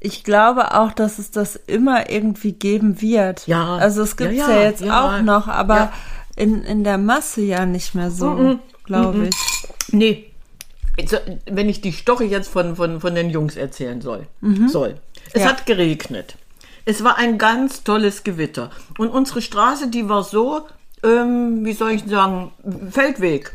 Ich 0.00 0.22
glaube 0.24 0.74
auch, 0.74 0.92
dass 0.92 1.18
es 1.18 1.30
das 1.32 1.56
immer 1.56 2.08
irgendwie 2.10 2.52
geben 2.52 3.00
wird. 3.00 3.46
Ja. 3.46 3.76
Also 3.76 4.02
es 4.02 4.16
gibt's 4.16 4.36
Ja, 4.36 4.48
ja, 4.50 4.56
ja, 4.56 4.62
jetzt 4.62 4.80
ja. 4.82 5.18
auch 5.18 5.22
noch, 5.22 5.48
aber 5.48 5.92
in, 6.36 6.62
in 6.62 6.84
der 6.84 6.98
Masse 6.98 7.40
ja 7.40 7.66
nicht 7.66 7.94
mehr 7.94 8.10
so, 8.10 8.30
Mhm. 8.30 8.58
glaube 8.84 9.26
ich. 9.28 9.34
Nee, 9.90 10.30
wenn 11.50 11.68
ich 11.68 11.80
die 11.80 11.92
Story 11.92 12.26
jetzt 12.26 12.48
von, 12.48 12.76
von, 12.76 13.00
von 13.00 13.14
den 13.14 13.30
Jungs 13.30 13.56
erzählen 13.56 14.00
soll. 14.00 14.26
soll. 14.68 14.96
Es 15.32 15.44
hat 15.44 15.66
geregnet. 15.66 16.36
Es 16.84 17.04
war 17.04 17.18
ein 17.18 17.36
ganz 17.38 17.84
tolles 17.84 18.24
Gewitter. 18.24 18.70
Und 18.98 19.10
unsere 19.10 19.42
Straße, 19.42 19.88
die 19.88 20.08
war 20.08 20.22
so, 20.24 20.62
ähm, 21.04 21.64
wie 21.64 21.72
soll 21.72 21.90
ich 21.92 22.04
sagen, 22.06 22.52
Feldweg. 22.90 23.52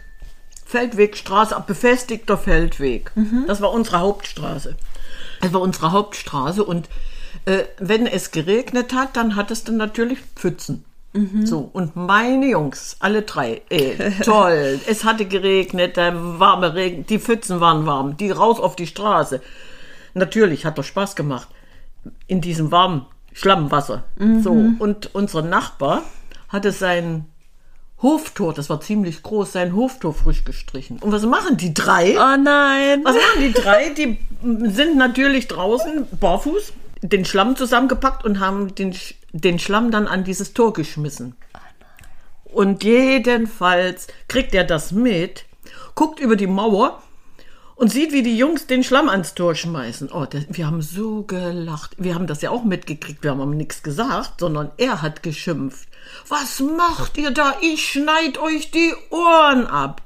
Feldwegstraße, 0.65 1.61
befestigter 1.67 2.37
Feldweg. 2.37 3.11
Das 3.47 3.61
war 3.61 3.71
unsere 3.71 3.99
Hauptstraße. 3.99 4.75
Das 5.43 5.53
war 5.53 5.61
unsere 5.61 5.91
Hauptstraße 5.91 6.63
und 6.63 6.89
äh, 7.45 7.65
wenn 7.77 8.07
es 8.07 8.31
geregnet 8.31 8.93
hat, 8.93 9.17
dann 9.17 9.35
hat 9.35 9.51
es 9.51 9.63
dann 9.63 9.77
natürlich 9.77 10.19
Pfützen. 10.35 10.85
So, 11.45 11.69
und 11.71 11.95
meine 11.95 12.47
Jungs, 12.47 12.97
alle 12.99 13.21
drei, 13.21 13.61
ey, 13.69 13.95
toll. 14.23 14.79
es 14.87 15.03
hatte 15.03 15.25
geregnet, 15.25 15.95
der 15.95 16.39
warme 16.39 16.73
Regen, 16.73 17.05
die 17.05 17.19
Pfützen 17.19 17.59
waren 17.59 17.85
warm, 17.85 18.17
die 18.17 18.31
raus 18.31 18.59
auf 18.59 18.75
die 18.75 18.87
Straße. 18.87 19.39
Natürlich 20.15 20.65
hat 20.65 20.79
doch 20.79 20.83
Spaß 20.83 21.15
gemacht. 21.15 21.49
In 22.25 22.41
diesem 22.41 22.71
warmen 22.71 23.05
Schlammwasser. 23.31 24.05
So, 24.41 24.51
und 24.79 25.13
unser 25.13 25.43
Nachbar 25.43 26.01
hatte 26.49 26.71
sein 26.71 27.25
Hoftor, 28.03 28.53
das 28.53 28.69
war 28.69 28.81
ziemlich 28.81 29.23
groß, 29.23 29.53
sein 29.53 29.75
Hoftor 29.75 30.13
frisch 30.13 30.43
gestrichen. 30.43 30.99
Und 30.99 31.13
was 31.13 31.25
machen 31.25 31.55
die 31.57 31.73
drei? 31.73 32.11
Oh 32.17 32.37
nein. 32.37 33.01
Was 33.03 33.15
machen 33.15 33.39
die 33.39 33.53
drei? 33.53 33.89
Die 33.89 34.17
sind 34.69 34.97
natürlich 34.97 35.47
draußen 35.47 36.05
barfuß, 36.19 36.73
den 37.01 37.23
Schlamm 37.23 37.55
zusammengepackt 37.55 38.25
und 38.25 38.41
haben 38.41 38.75
den, 38.75 38.93
den 39.31 39.57
Schlamm 39.57 39.89
dann 39.89 40.07
an 40.07 40.25
dieses 40.25 40.53
Tor 40.53 40.73
geschmissen. 40.73 41.35
Und 42.43 42.83
jedenfalls 42.83 44.07
kriegt 44.27 44.53
er 44.53 44.65
das 44.65 44.91
mit, 44.91 45.45
guckt 45.95 46.19
über 46.19 46.35
die 46.35 46.45
Mauer 46.45 47.01
und 47.75 47.89
sieht, 47.89 48.11
wie 48.11 48.21
die 48.21 48.37
Jungs 48.37 48.67
den 48.67 48.83
Schlamm 48.83 49.09
ans 49.09 49.33
Tor 49.33 49.55
schmeißen. 49.55 50.11
Oh, 50.11 50.25
das, 50.25 50.43
wir 50.49 50.67
haben 50.67 50.81
so 50.81 51.23
gelacht. 51.23 51.95
Wir 51.97 52.15
haben 52.15 52.27
das 52.27 52.41
ja 52.41 52.51
auch 52.51 52.63
mitgekriegt. 52.63 53.23
Wir 53.23 53.31
haben 53.31 53.41
aber 53.41 53.55
nichts 53.55 53.81
gesagt, 53.81 54.41
sondern 54.41 54.71
er 54.77 55.01
hat 55.01 55.23
geschimpft. 55.23 55.87
Was 56.27 56.59
macht 56.59 57.17
ihr 57.17 57.31
da? 57.31 57.57
Ich 57.61 57.85
schneid 57.85 58.37
euch 58.37 58.71
die 58.71 58.93
Ohren 59.09 59.67
ab. 59.67 60.01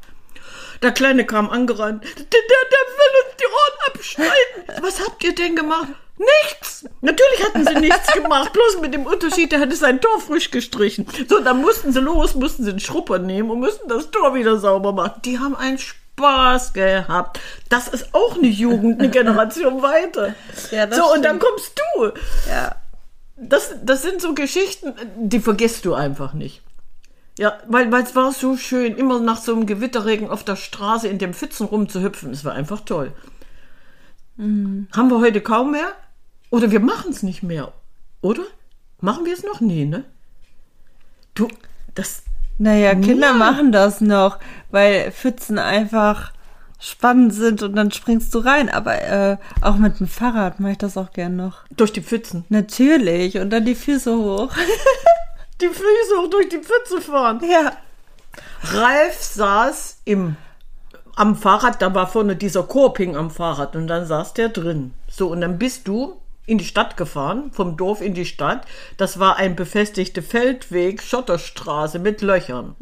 Der 0.81 0.91
Kleine 0.91 1.25
kam 1.25 1.49
angerannt. 1.49 2.03
Der, 2.03 2.11
der, 2.13 2.21
der 2.23 2.79
will 2.97 3.25
uns 3.25 3.35
die 3.39 3.45
Ohren 3.45 3.93
abschneiden. 3.93 4.83
Was 4.83 4.99
habt 4.99 5.23
ihr 5.23 5.33
denn 5.33 5.55
gemacht? 5.55 5.87
Nichts. 6.17 6.85
Natürlich 7.01 7.45
hatten 7.45 7.65
sie 7.65 7.79
nichts 7.79 8.11
gemacht. 8.13 8.51
Bloß 8.53 8.81
mit 8.81 8.93
dem 8.93 9.05
Unterschied, 9.05 9.51
der 9.51 9.59
hatte 9.59 9.75
sein 9.75 10.01
Tor 10.01 10.19
frisch 10.19 10.49
gestrichen. 10.49 11.05
So, 11.27 11.39
dann 11.39 11.61
mussten 11.61 11.93
sie 11.93 12.01
los, 12.01 12.33
mussten 12.33 12.63
sie 12.63 12.71
einen 12.71 12.79
Schrupper 12.79 13.19
nehmen 13.19 13.51
und 13.51 13.59
mussten 13.59 13.87
das 13.87 14.09
Tor 14.09 14.33
wieder 14.33 14.57
sauber 14.57 14.93
machen. 14.93 15.21
Die 15.25 15.37
haben 15.37 15.55
einen 15.55 15.77
Spaß 15.77 16.73
gehabt. 16.73 17.39
Das 17.69 17.87
ist 17.87 18.13
auch 18.13 18.35
eine 18.35 18.47
Jugend, 18.47 18.99
eine 18.99 19.09
Generation 19.09 19.81
weiter. 19.83 20.33
Ja, 20.71 20.91
so, 20.91 21.13
und 21.13 21.23
dann 21.23 21.39
stimmt. 21.39 21.43
kommst 21.43 21.81
du. 21.95 22.11
Ja. 22.49 22.75
Das, 23.37 23.75
das 23.83 24.01
sind 24.01 24.21
so 24.21 24.33
Geschichten, 24.33 24.93
die 25.17 25.39
vergisst 25.39 25.85
du 25.85 25.93
einfach 25.93 26.33
nicht. 26.33 26.61
Ja, 27.37 27.59
weil, 27.67 27.91
weil 27.91 28.03
es 28.03 28.15
war 28.15 28.31
so 28.31 28.57
schön, 28.57 28.95
immer 28.95 29.19
nach 29.19 29.39
so 29.39 29.53
einem 29.53 29.67
Gewitterregen 29.67 30.29
auf 30.29 30.43
der 30.43 30.55
Straße 30.55 31.07
in 31.07 31.19
dem 31.19 31.35
Pfützen 31.35 31.67
rumzuhüpfen. 31.67 32.31
Es 32.31 32.43
war 32.43 32.53
einfach 32.53 32.81
toll. 32.81 33.11
Haben 34.39 34.87
wir 35.09 35.19
heute 35.19 35.41
kaum 35.41 35.71
mehr? 35.71 35.93
Oder 36.49 36.71
wir 36.71 36.79
machen 36.79 37.11
es 37.11 37.23
nicht 37.23 37.43
mehr, 37.43 37.73
oder? 38.21 38.43
Machen 39.01 39.25
wir 39.25 39.33
es 39.33 39.43
noch? 39.43 39.61
Nee, 39.61 39.85
ne? 39.85 40.05
Du, 41.35 41.47
das, 41.93 42.23
Naja, 42.57 42.95
Kinder 42.95 43.33
machen 43.33 43.71
das 43.71 44.01
noch, 44.01 44.39
weil 44.71 45.11
Pfützen 45.11 45.59
einfach 45.59 46.31
spannend 46.79 47.33
sind 47.33 47.63
und 47.63 47.75
dann 47.75 47.91
springst 47.91 48.33
du 48.33 48.39
rein. 48.39 48.69
Aber 48.69 49.01
äh, 49.01 49.37
auch 49.61 49.77
mit 49.77 49.99
dem 49.99 50.07
Fahrrad 50.07 50.59
mache 50.59 50.73
ich 50.73 50.77
das 50.77 50.97
auch 50.97 51.11
gern 51.11 51.35
noch. 51.35 51.63
durch 51.75 51.91
die 51.93 52.01
Pfützen. 52.01 52.45
Natürlich. 52.49 53.37
Und 53.37 53.49
dann 53.49 53.65
die 53.65 53.75
Füße 53.75 54.15
hoch. 54.15 54.51
Die 55.59 55.67
Füße 55.69 56.15
hoch 56.21 56.29
durch 56.29 56.49
die 56.49 56.59
Pfütze 56.59 57.01
fahren. 57.01 57.41
ja. 57.49 57.71
Ralf 58.61 59.23
saß 59.23 59.97
im, 60.05 60.35
am 61.15 61.35
Fahrrad, 61.35 61.81
da 61.81 61.95
war 61.95 62.05
vorne 62.05 62.35
dieser 62.35 62.61
Korping 62.61 63.15
am 63.15 63.31
Fahrrad 63.31 63.75
und 63.75 63.87
dann 63.87 64.05
saß 64.05 64.35
der 64.35 64.49
drin. 64.49 64.93
So, 65.09 65.29
und 65.29 65.41
dann 65.41 65.57
bist 65.57 65.87
du 65.87 66.21
in 66.45 66.59
die 66.59 66.65
Stadt 66.65 66.95
gefahren, 66.95 67.49
vom 67.53 67.75
Dorf 67.75 68.01
in 68.01 68.13
die 68.13 68.25
Stadt. 68.25 68.65
Das 68.97 69.17
war 69.17 69.37
ein 69.37 69.55
befestigter 69.55 70.21
Feldweg, 70.21 71.01
Schotterstraße 71.01 71.97
mit 71.97 72.21
Löchern. 72.21 72.75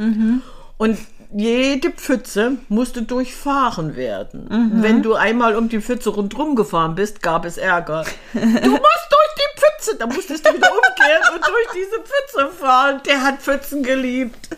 Und 0.77 0.97
jede 1.33 1.91
Pfütze 1.91 2.57
musste 2.69 3.01
durchfahren 3.03 3.95
werden. 3.95 4.71
Wenn 4.81 5.03
du 5.03 5.15
einmal 5.15 5.55
um 5.55 5.69
die 5.69 5.81
Pfütze 5.81 6.09
rundherum 6.09 6.55
gefahren 6.55 6.95
bist, 6.95 7.21
gab 7.21 7.45
es 7.45 7.57
Ärger. 7.57 8.05
Du 8.33 8.39
musst 8.39 8.61
durch 8.61 9.35
die 9.37 9.59
Pfütze, 9.59 9.97
da 9.97 10.07
musstest 10.07 10.45
du 10.45 10.53
wieder 10.53 10.71
umkehren 10.71 11.35
und 11.35 11.47
durch 11.47 11.67
diese 11.73 12.01
Pfütze 12.01 12.57
fahren. 12.57 13.01
Der 13.05 13.21
hat 13.23 13.41
Pfützen 13.41 13.83
geliebt. 13.83 14.49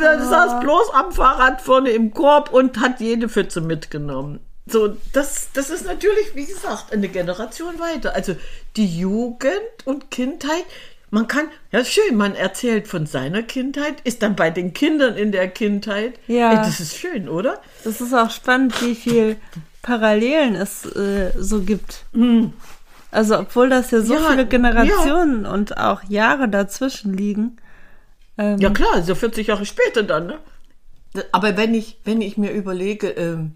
Der 0.00 0.22
saß 0.24 0.60
bloß 0.60 0.90
am 0.94 1.12
Fahrrad 1.12 1.60
vorne 1.60 1.90
im 1.90 2.12
Korb 2.12 2.52
und 2.52 2.80
hat 2.80 3.00
jede 3.00 3.28
Pfütze 3.28 3.60
mitgenommen. 3.60 4.40
So, 4.66 4.96
das, 5.12 5.48
das 5.52 5.68
ist 5.68 5.84
natürlich, 5.84 6.34
wie 6.34 6.46
gesagt, 6.46 6.92
eine 6.92 7.08
Generation 7.08 7.78
weiter. 7.78 8.14
Also 8.14 8.34
die 8.76 8.86
Jugend 8.86 9.52
und 9.84 10.10
Kindheit, 10.10 10.64
man 11.14 11.28
kann, 11.28 11.46
ja 11.70 11.84
schön, 11.84 12.16
man 12.16 12.34
erzählt 12.34 12.88
von 12.88 13.06
seiner 13.06 13.42
Kindheit, 13.42 14.00
ist 14.02 14.22
dann 14.22 14.34
bei 14.34 14.50
den 14.50 14.74
Kindern 14.74 15.16
in 15.16 15.30
der 15.30 15.48
Kindheit. 15.48 16.18
Ja. 16.26 16.50
Ey, 16.50 16.56
das 16.56 16.80
ist 16.80 16.96
schön, 16.96 17.28
oder? 17.28 17.62
Das 17.84 18.00
ist 18.00 18.12
auch 18.12 18.30
spannend, 18.30 18.82
wie 18.82 18.96
viel 18.96 19.36
Parallelen 19.80 20.56
es 20.56 20.84
äh, 20.84 21.32
so 21.38 21.62
gibt. 21.62 22.04
Also, 23.12 23.38
obwohl 23.38 23.68
das 23.68 23.92
ja 23.92 24.00
so 24.00 24.14
Ja, 24.14 24.30
viele 24.30 24.46
Generationen 24.46 25.46
und 25.46 25.78
auch 25.78 26.02
Jahre 26.08 26.48
dazwischen 26.48 27.14
liegen. 27.14 27.58
Ähm, 28.36 28.58
Ja 28.58 28.70
klar, 28.70 29.02
so 29.02 29.14
40 29.14 29.46
Jahre 29.46 29.66
später 29.66 30.02
dann, 30.02 30.26
ne? 30.26 30.38
Aber 31.30 31.56
wenn 31.56 31.74
ich, 31.74 32.00
wenn 32.04 32.20
ich 32.20 32.36
mir 32.36 32.50
überlege, 32.50 33.08
ähm, 33.10 33.52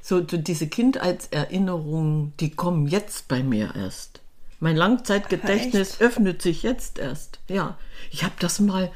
so, 0.00 0.18
so 0.18 0.36
diese 0.36 0.68
Kindheitserinnerungen, 0.68 2.34
die 2.38 2.50
kommen 2.50 2.86
jetzt 2.86 3.26
bei 3.26 3.42
mir 3.42 3.74
erst. 3.74 4.19
Mein 4.60 4.76
Langzeitgedächtnis 4.76 6.00
öffnet 6.00 6.42
sich 6.42 6.62
jetzt 6.62 6.98
erst. 6.98 7.40
Ja, 7.48 7.78
ich 8.10 8.24
habe 8.24 8.34
das 8.38 8.60
mal. 8.60 8.90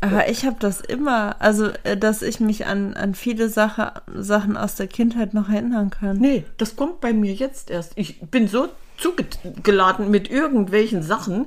Aber 0.00 0.30
ich 0.30 0.46
habe 0.46 0.56
das 0.58 0.80
immer, 0.80 1.36
also 1.40 1.68
äh, 1.84 1.94
dass 1.94 2.22
ich 2.22 2.40
mich 2.40 2.64
an, 2.64 2.94
an 2.94 3.14
viele 3.14 3.50
Sache, 3.50 4.00
Sachen 4.14 4.56
aus 4.56 4.76
der 4.76 4.86
Kindheit 4.86 5.34
noch 5.34 5.50
erinnern 5.50 5.90
kann. 5.90 6.16
Nee, 6.16 6.44
das 6.56 6.74
kommt 6.74 7.02
bei 7.02 7.12
mir 7.12 7.34
jetzt 7.34 7.70
erst. 7.70 7.92
Ich 7.96 8.18
bin 8.22 8.48
so 8.48 8.68
zugeladen 8.96 10.10
mit 10.10 10.30
irgendwelchen 10.30 11.02
Sachen, 11.02 11.46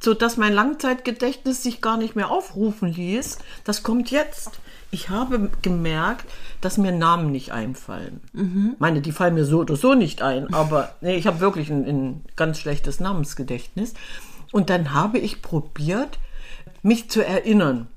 so 0.00 0.12
dass 0.12 0.36
mein 0.36 0.52
Langzeitgedächtnis 0.52 1.62
sich 1.62 1.80
gar 1.80 1.96
nicht 1.96 2.16
mehr 2.16 2.32
aufrufen 2.32 2.92
ließ. 2.92 3.38
Das 3.62 3.84
kommt 3.84 4.10
jetzt. 4.10 4.50
Ich 4.94 5.08
habe 5.08 5.50
gemerkt, 5.60 6.24
dass 6.60 6.78
mir 6.78 6.92
Namen 6.92 7.32
nicht 7.32 7.50
einfallen. 7.50 8.20
Meine, 8.78 9.00
die 9.00 9.10
fallen 9.10 9.34
mir 9.34 9.44
so 9.44 9.58
oder 9.58 9.74
so 9.74 9.94
nicht 9.94 10.22
ein, 10.22 10.54
aber 10.54 10.94
nee, 11.00 11.16
ich 11.16 11.26
habe 11.26 11.40
wirklich 11.40 11.68
ein, 11.68 11.84
ein 11.84 12.24
ganz 12.36 12.60
schlechtes 12.60 13.00
Namensgedächtnis. 13.00 13.94
Und 14.52 14.70
dann 14.70 14.94
habe 14.94 15.18
ich 15.18 15.42
probiert, 15.42 16.20
mich 16.82 17.10
zu 17.10 17.26
erinnern. 17.26 17.88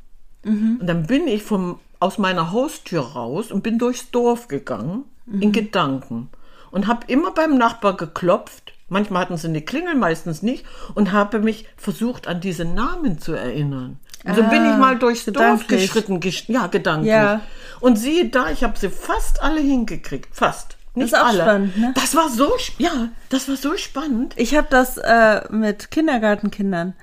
Und 0.79 0.87
dann 0.87 1.05
bin 1.05 1.27
ich 1.27 1.43
vom, 1.43 1.77
aus 1.99 2.17
meiner 2.17 2.51
Haustür 2.51 3.01
raus 3.01 3.51
und 3.51 3.61
bin 3.61 3.77
durchs 3.77 4.09
Dorf 4.09 4.47
gegangen, 4.47 5.03
in 5.39 5.51
Gedanken. 5.51 6.29
Und 6.71 6.87
habe 6.87 7.01
immer 7.05 7.29
beim 7.29 7.59
Nachbar 7.59 7.95
geklopft. 7.95 8.73
Manchmal 8.89 9.21
hatten 9.21 9.37
sie 9.37 9.49
eine 9.49 9.61
Klingel, 9.61 9.93
meistens 9.93 10.41
nicht. 10.41 10.65
Und 10.95 11.11
habe 11.11 11.37
mich 11.41 11.67
versucht, 11.77 12.27
an 12.27 12.41
diese 12.41 12.65
Namen 12.65 13.19
zu 13.19 13.33
erinnern. 13.33 13.99
Und 14.27 14.35
so 14.35 14.43
bin 14.43 14.61
Ah, 14.63 14.71
ich 14.73 14.77
mal 14.77 14.97
durchs 14.99 15.25
Dorf 15.25 15.67
geschritten, 15.67 16.19
gesch 16.19 16.45
ja, 16.47 16.67
gedanklich. 16.67 17.11
Ja. 17.11 17.41
Und 17.79 17.97
siehe 17.97 18.27
da, 18.29 18.49
ich 18.49 18.63
habe 18.63 18.77
sie 18.77 18.89
fast 18.89 19.41
alle 19.41 19.61
hingekriegt. 19.61 20.35
Fast. 20.35 20.75
Nicht 20.95 21.13
ist 21.13 21.15
auch 21.19 21.27
alle. 21.27 21.41
spannend, 21.43 21.77
ne? 21.77 21.93
Das 21.95 22.15
war 22.15 22.29
so, 22.29 22.51
ja, 22.79 23.09
das 23.29 23.47
war 23.47 23.55
so 23.55 23.77
spannend. 23.77 24.33
Ich 24.35 24.55
habe 24.55 24.67
das 24.69 24.97
äh, 24.97 25.41
mit 25.51 25.91
Kindergartenkindern. 25.91 26.93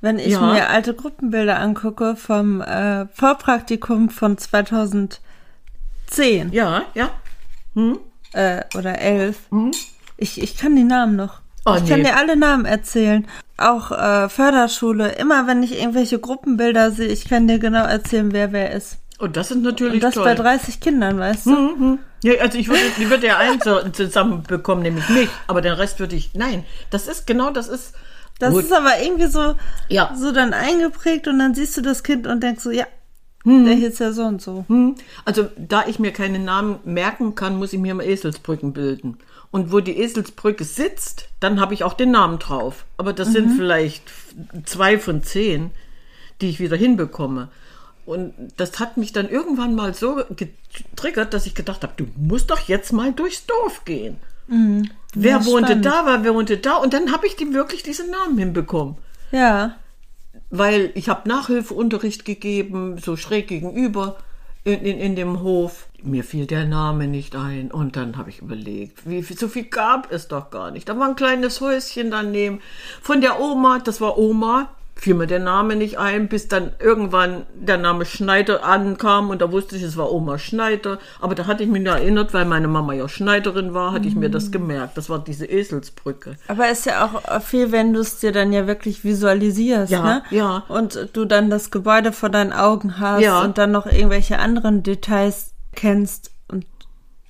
Wenn 0.00 0.18
ich 0.18 0.28
Ja. 0.28 0.40
mir 0.40 0.68
alte 0.70 0.94
Gruppenbilder 0.94 1.58
angucke 1.58 2.14
vom 2.16 2.60
äh, 2.62 3.06
Vorpraktikum 3.08 4.08
von 4.08 4.38
2010 4.38 5.18
Ja, 6.52 6.82
ja. 6.94 7.10
äh, 8.32 8.62
oder 8.76 8.98
11, 9.00 9.36
ich, 10.16 10.40
ich 10.40 10.56
kann 10.56 10.76
die 10.76 10.84
Namen 10.84 11.16
noch. 11.16 11.40
Oh, 11.66 11.74
ich 11.76 11.86
kann 11.88 12.00
nee. 12.00 12.06
dir 12.08 12.16
alle 12.16 12.36
Namen 12.36 12.64
erzählen. 12.64 13.26
Auch 13.58 13.90
äh, 13.92 14.28
Förderschule. 14.28 15.12
Immer 15.12 15.46
wenn 15.46 15.62
ich 15.62 15.78
irgendwelche 15.78 16.18
Gruppenbilder 16.18 16.90
sehe, 16.90 17.08
ich 17.08 17.28
kann 17.28 17.46
dir 17.48 17.58
genau 17.58 17.84
erzählen, 17.84 18.32
wer 18.32 18.52
wer 18.52 18.72
ist. 18.72 18.96
Und 19.18 19.36
das 19.36 19.50
ist 19.50 19.58
natürlich 19.62 19.94
Und 19.94 20.00
das 20.02 20.14
toll. 20.14 20.24
bei 20.24 20.34
30 20.34 20.80
Kindern, 20.80 21.18
weißt 21.18 21.46
du? 21.46 21.98
Ja, 22.22 22.34
also 22.40 22.56
ich 22.58 22.68
würde, 22.68 22.80
ich 22.98 23.10
würde 23.10 23.26
ja 23.26 23.36
eins 23.36 23.64
so 23.64 23.78
zusammenbekommen, 23.90 24.82
nämlich 24.82 25.06
mich, 25.10 25.28
aber 25.46 25.60
den 25.60 25.72
Rest 25.74 26.00
würde 26.00 26.16
ich, 26.16 26.30
nein, 26.34 26.64
das 26.90 27.06
ist 27.06 27.26
genau, 27.26 27.50
das 27.50 27.68
ist, 27.68 27.94
Das 28.38 28.52
Gut. 28.54 28.64
ist 28.64 28.72
aber 28.72 28.98
irgendwie 29.02 29.26
so, 29.26 29.54
Ja. 29.88 30.14
so 30.16 30.32
dann 30.32 30.54
eingeprägt 30.54 31.28
und 31.28 31.38
dann 31.38 31.54
siehst 31.54 31.76
du 31.76 31.82
das 31.82 32.02
Kind 32.02 32.26
und 32.26 32.42
denkst 32.42 32.62
so, 32.62 32.70
ja, 32.70 32.86
Mhm. 33.44 33.64
der 33.66 33.74
hieß 33.74 33.98
ja 33.98 34.12
so 34.12 34.22
und 34.24 34.40
so. 34.42 34.64
Hm, 34.68 34.94
Also, 35.26 35.48
da 35.56 35.84
ich 35.86 35.98
mir 35.98 36.12
keine 36.12 36.38
Namen 36.38 36.78
merken 36.84 37.34
kann, 37.34 37.56
muss 37.58 37.72
ich 37.74 37.78
mir 37.78 37.94
mal 37.94 38.04
Eselsbrücken 38.04 38.72
bilden. 38.74 39.16
Und 39.52 39.72
wo 39.72 39.80
die 39.80 39.98
Eselsbrücke 39.98 40.64
sitzt, 40.64 41.28
dann 41.40 41.60
habe 41.60 41.74
ich 41.74 41.82
auch 41.82 41.94
den 41.94 42.12
Namen 42.12 42.38
drauf. 42.38 42.84
Aber 42.96 43.12
das 43.12 43.32
sind 43.32 43.56
vielleicht 43.56 44.02
zwei 44.64 44.98
von 44.98 45.22
zehn, 45.24 45.70
die 46.40 46.50
ich 46.50 46.60
wieder 46.60 46.76
hinbekomme. 46.76 47.48
Und 48.06 48.32
das 48.56 48.78
hat 48.78 48.96
mich 48.96 49.12
dann 49.12 49.28
irgendwann 49.28 49.74
mal 49.74 49.92
so 49.94 50.20
getriggert, 50.36 51.34
dass 51.34 51.46
ich 51.46 51.54
gedacht 51.54 51.82
habe, 51.82 51.92
du 51.96 52.06
musst 52.16 52.50
doch 52.50 52.60
jetzt 52.68 52.92
mal 52.92 53.12
durchs 53.12 53.46
Dorf 53.46 53.84
gehen. 53.84 54.18
Wer 55.14 55.30
Ja, 55.30 55.44
wohnte 55.46 55.66
spannend. 55.68 55.84
da, 55.86 56.18
wer 56.22 56.34
wohnte 56.34 56.56
da? 56.56 56.76
Und 56.76 56.92
dann 56.92 57.12
habe 57.12 57.26
ich 57.26 57.36
die 57.36 57.52
wirklich 57.52 57.82
diese 57.82 58.08
Namen 58.10 58.38
hinbekommen. 58.38 58.96
Ja. 59.32 59.76
weil 60.52 60.90
ich 60.94 61.08
habe 61.08 61.28
Nachhilfeunterricht 61.28 62.24
gegeben, 62.24 62.98
so 62.98 63.16
schräg 63.16 63.46
gegenüber 63.46 64.16
in, 64.64 64.80
in, 64.84 64.98
in 64.98 65.16
dem 65.16 65.40
Hof. 65.42 65.88
Mir 66.02 66.24
fiel 66.24 66.46
der 66.46 66.64
Name 66.64 67.06
nicht 67.06 67.36
ein 67.36 67.70
und 67.70 67.96
dann 67.96 68.16
habe 68.16 68.30
ich 68.30 68.40
überlegt, 68.40 69.08
wie 69.08 69.22
viel, 69.22 69.36
so 69.36 69.48
viel 69.48 69.64
gab 69.64 70.10
es 70.10 70.28
doch 70.28 70.50
gar 70.50 70.70
nicht. 70.70 70.88
Da 70.88 70.98
war 70.98 71.08
ein 71.08 71.16
kleines 71.16 71.60
Häuschen 71.60 72.10
daneben 72.10 72.60
von 73.02 73.20
der 73.20 73.38
Oma, 73.38 73.80
das 73.80 74.00
war 74.00 74.16
Oma, 74.16 74.70
fiel 75.00 75.14
mir 75.14 75.26
der 75.26 75.38
Name 75.38 75.76
nicht 75.76 75.98
ein, 75.98 76.28
bis 76.28 76.46
dann 76.48 76.72
irgendwann 76.78 77.46
der 77.54 77.78
Name 77.78 78.04
Schneider 78.04 78.62
ankam 78.64 79.30
und 79.30 79.40
da 79.40 79.50
wusste 79.50 79.74
ich, 79.76 79.82
es 79.82 79.96
war 79.96 80.12
Oma 80.12 80.38
Schneider. 80.38 80.98
Aber 81.22 81.34
da 81.34 81.46
hatte 81.46 81.62
ich 81.64 81.70
mich 81.70 81.86
erinnert, 81.86 82.34
weil 82.34 82.44
meine 82.44 82.68
Mama 82.68 82.92
ja 82.92 83.08
Schneiderin 83.08 83.72
war, 83.72 83.92
hatte 83.92 84.06
ich 84.06 84.14
mir 84.14 84.28
das 84.28 84.50
gemerkt. 84.50 84.98
Das 84.98 85.08
war 85.08 85.18
diese 85.18 85.46
Eselsbrücke. 85.46 86.36
Aber 86.48 86.68
ist 86.68 86.84
ja 86.84 87.06
auch 87.06 87.40
viel, 87.42 87.72
wenn 87.72 87.94
du 87.94 88.00
es 88.00 88.18
dir 88.18 88.30
dann 88.32 88.52
ja 88.52 88.66
wirklich 88.66 89.02
visualisierst, 89.02 89.90
Ja, 89.90 90.02
ne? 90.02 90.22
ja. 90.30 90.64
Und 90.68 91.08
du 91.14 91.24
dann 91.24 91.48
das 91.48 91.70
Gebäude 91.70 92.12
vor 92.12 92.28
deinen 92.28 92.52
Augen 92.52 92.98
hast 93.00 93.22
Ja. 93.22 93.40
und 93.42 93.56
dann 93.56 93.70
noch 93.72 93.86
irgendwelche 93.86 94.38
anderen 94.38 94.82
Details 94.82 95.54
kennst 95.74 96.30
und 96.48 96.66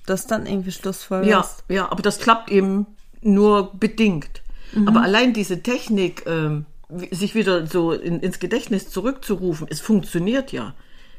das 0.05 0.27
dann 0.27 0.45
irgendwie 0.45 0.71
Ja, 0.71 0.75
schlussfolgerst. 0.75 1.63
ja, 1.69 1.89
aber 1.89 2.01
das 2.01 2.19
klappt 2.19 2.51
eben 2.51 2.85
nur 3.21 3.71
bedingt. 3.75 4.41
Aber 4.85 5.01
allein 5.03 5.33
diese 5.33 5.61
Technik, 5.63 6.23
ähm, 6.27 6.65
sich 7.11 7.35
wieder 7.35 7.67
so 7.67 7.91
in, 7.91 8.19
ins 8.19 8.39
Gedächtnis 8.39 8.89
zurückzurufen, 8.89 9.67
es 9.69 9.81
funktioniert 9.81 10.51
ja, 10.51 10.73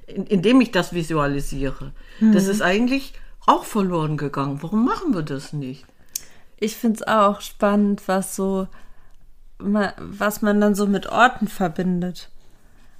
in, 0.06 0.26
indem 0.26 0.60
ich 0.60 0.70
das 0.70 0.92
visualisiere. 0.92 1.92
Das 2.20 2.46
ist 2.46 2.62
eigentlich 2.62 3.14
auch 3.46 3.64
verloren 3.64 4.16
gegangen. 4.16 4.58
Warum 4.62 4.84
machen 4.84 5.14
wir 5.14 5.22
das 5.22 5.52
nicht? 5.52 5.84
Ich 6.58 6.76
find's 6.76 7.02
auch 7.02 7.40
spannend, 7.40 8.02
was 8.06 8.36
so, 8.36 8.68
was 9.58 10.42
man 10.42 10.60
dann 10.60 10.74
so 10.74 10.86
mit 10.86 11.08
Orten 11.08 11.48
verbindet. 11.48 12.30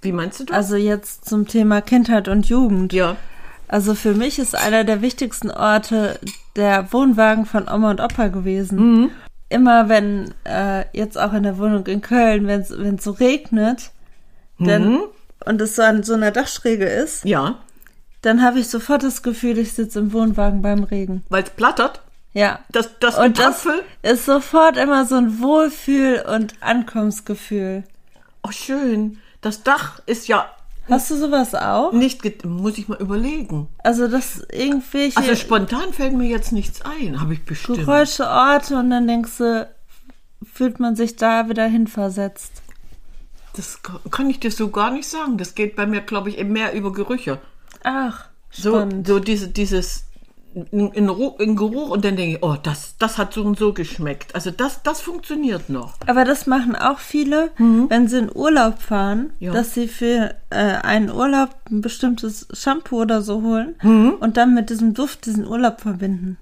Wie 0.00 0.12
meinst 0.12 0.40
du 0.40 0.44
das? 0.44 0.56
Also 0.56 0.76
jetzt 0.76 1.26
zum 1.28 1.46
Thema 1.46 1.80
Kindheit 1.80 2.26
und 2.26 2.48
Jugend. 2.48 2.92
ja, 2.92 3.16
Also 3.68 3.94
für 3.94 4.14
mich 4.14 4.40
ist 4.40 4.56
einer 4.56 4.82
der 4.82 5.00
wichtigsten 5.00 5.50
Orte 5.50 6.18
der 6.56 6.92
Wohnwagen 6.92 7.46
von 7.46 7.68
Oma 7.68 7.92
und 7.92 8.00
Opa 8.00 8.28
gewesen. 8.28 8.78
Mhm. 8.78 9.10
Immer 9.52 9.88
wenn, 9.88 10.32
äh, 10.44 10.84
jetzt 10.92 11.18
auch 11.18 11.32
in 11.32 11.42
der 11.42 11.58
Wohnung 11.58 11.86
in 11.86 12.00
Köln, 12.00 12.46
wenn 12.46 12.60
es 12.60 13.04
so 13.04 13.10
regnet, 13.12 13.90
dann, 14.58 15.00
und 15.44 15.60
es 15.60 15.76
so 15.76 15.82
an 15.82 16.02
so 16.02 16.14
einer 16.14 16.30
Dachschräge 16.30 16.86
ist, 16.86 17.24
ja, 17.24 17.56
dann 18.22 18.42
habe 18.42 18.60
ich 18.60 18.68
sofort 18.68 19.02
das 19.02 19.22
Gefühl, 19.22 19.58
ich 19.58 19.72
sitze 19.72 19.98
im 19.98 20.12
Wohnwagen 20.12 20.62
beim 20.62 20.84
Regen. 20.84 21.24
weil 21.28 21.42
es 21.42 21.50
plattert. 21.50 22.00
Ja. 22.32 22.60
Das, 22.70 22.98
das 23.00 23.18
Und 23.18 23.38
das 23.38 23.64
Getapfel. 23.64 23.82
ist 24.02 24.24
sofort 24.24 24.76
immer 24.78 25.04
so 25.04 25.16
ein 25.16 25.40
Wohlfühl- 25.40 26.24
und 26.34 26.54
Ankommensgefühl. 26.60 27.84
Oh, 28.42 28.52
schön. 28.52 29.18
Das 29.42 29.62
Dach 29.64 30.00
ist 30.06 30.28
ja 30.28 30.46
Hast 30.88 31.10
du 31.10 31.16
sowas 31.16 31.54
auch? 31.54 31.92
nicht, 31.92 32.44
muss 32.44 32.76
ich 32.78 32.88
mal 32.88 32.98
überlegen. 33.00 33.68
Also, 33.84 34.08
dass 34.08 34.40
irgendwelche 34.52 35.16
Also 35.16 35.36
spontan 35.36 35.92
fällt 35.92 36.12
mir 36.14 36.28
jetzt 36.28 36.52
nichts 36.52 36.82
ein, 36.82 37.20
habe 37.20 37.34
ich 37.34 37.44
bestimmt. 37.44 37.78
Geräusche, 37.78 38.26
Orte 38.28 38.76
und 38.76 38.90
dann 38.90 39.06
denkst 39.06 39.38
du, 39.38 39.68
fühlt 40.42 40.80
man 40.80 40.96
sich 40.96 41.16
da 41.16 41.48
wieder 41.48 41.66
hinversetzt. 41.66 42.62
Das 43.54 43.82
ka- 43.82 44.00
kann 44.10 44.28
ich 44.30 44.40
dir 44.40 44.50
so 44.50 44.70
gar 44.70 44.90
nicht 44.90 45.08
sagen. 45.08 45.38
Das 45.38 45.54
geht 45.54 45.76
bei 45.76 45.86
mir, 45.86 46.00
glaube 46.00 46.30
ich, 46.30 46.38
eben 46.38 46.52
mehr 46.52 46.72
über 46.74 46.92
Gerüche. 46.92 47.38
Ach, 47.84 48.26
So, 48.50 48.70
spannend. 48.76 49.06
so 49.06 49.18
diese, 49.20 49.48
dieses 49.48 50.04
in, 50.70 50.88
in, 50.92 51.08
Ru- 51.08 51.38
in 51.40 51.56
Geruch 51.56 51.90
und 51.90 52.04
dann 52.04 52.16
denke 52.16 52.36
ich, 52.36 52.42
oh, 52.42 52.56
das, 52.62 52.96
das 52.98 53.18
hat 53.18 53.32
so 53.32 53.42
und 53.42 53.58
so 53.58 53.72
geschmeckt. 53.72 54.34
Also 54.34 54.50
das, 54.50 54.82
das 54.82 55.00
funktioniert 55.00 55.68
noch. 55.68 55.94
Aber 56.06 56.24
das 56.24 56.46
machen 56.46 56.76
auch 56.76 56.98
viele, 56.98 57.50
wenn 57.56 58.08
sie 58.08 58.18
in 58.18 58.30
Urlaub 58.34 58.80
fahren, 58.80 59.18
Mhm. 59.22 59.30
Ja. 59.40 59.52
dass 59.52 59.74
sie 59.74 59.88
für 59.88 60.34
äh, 60.50 60.56
einen 60.56 61.10
Urlaub 61.10 61.50
ein 61.70 61.80
bestimmtes 61.80 62.46
Shampoo 62.52 63.00
oder 63.02 63.22
so 63.22 63.42
holen 63.42 63.74
Mhm. 63.82 64.14
und 64.20 64.36
dann 64.36 64.54
mit 64.54 64.70
diesem 64.70 64.94
Duft 64.94 65.26
diesen 65.26 65.46
Urlaub 65.46 65.80
verbinden. 65.80 66.36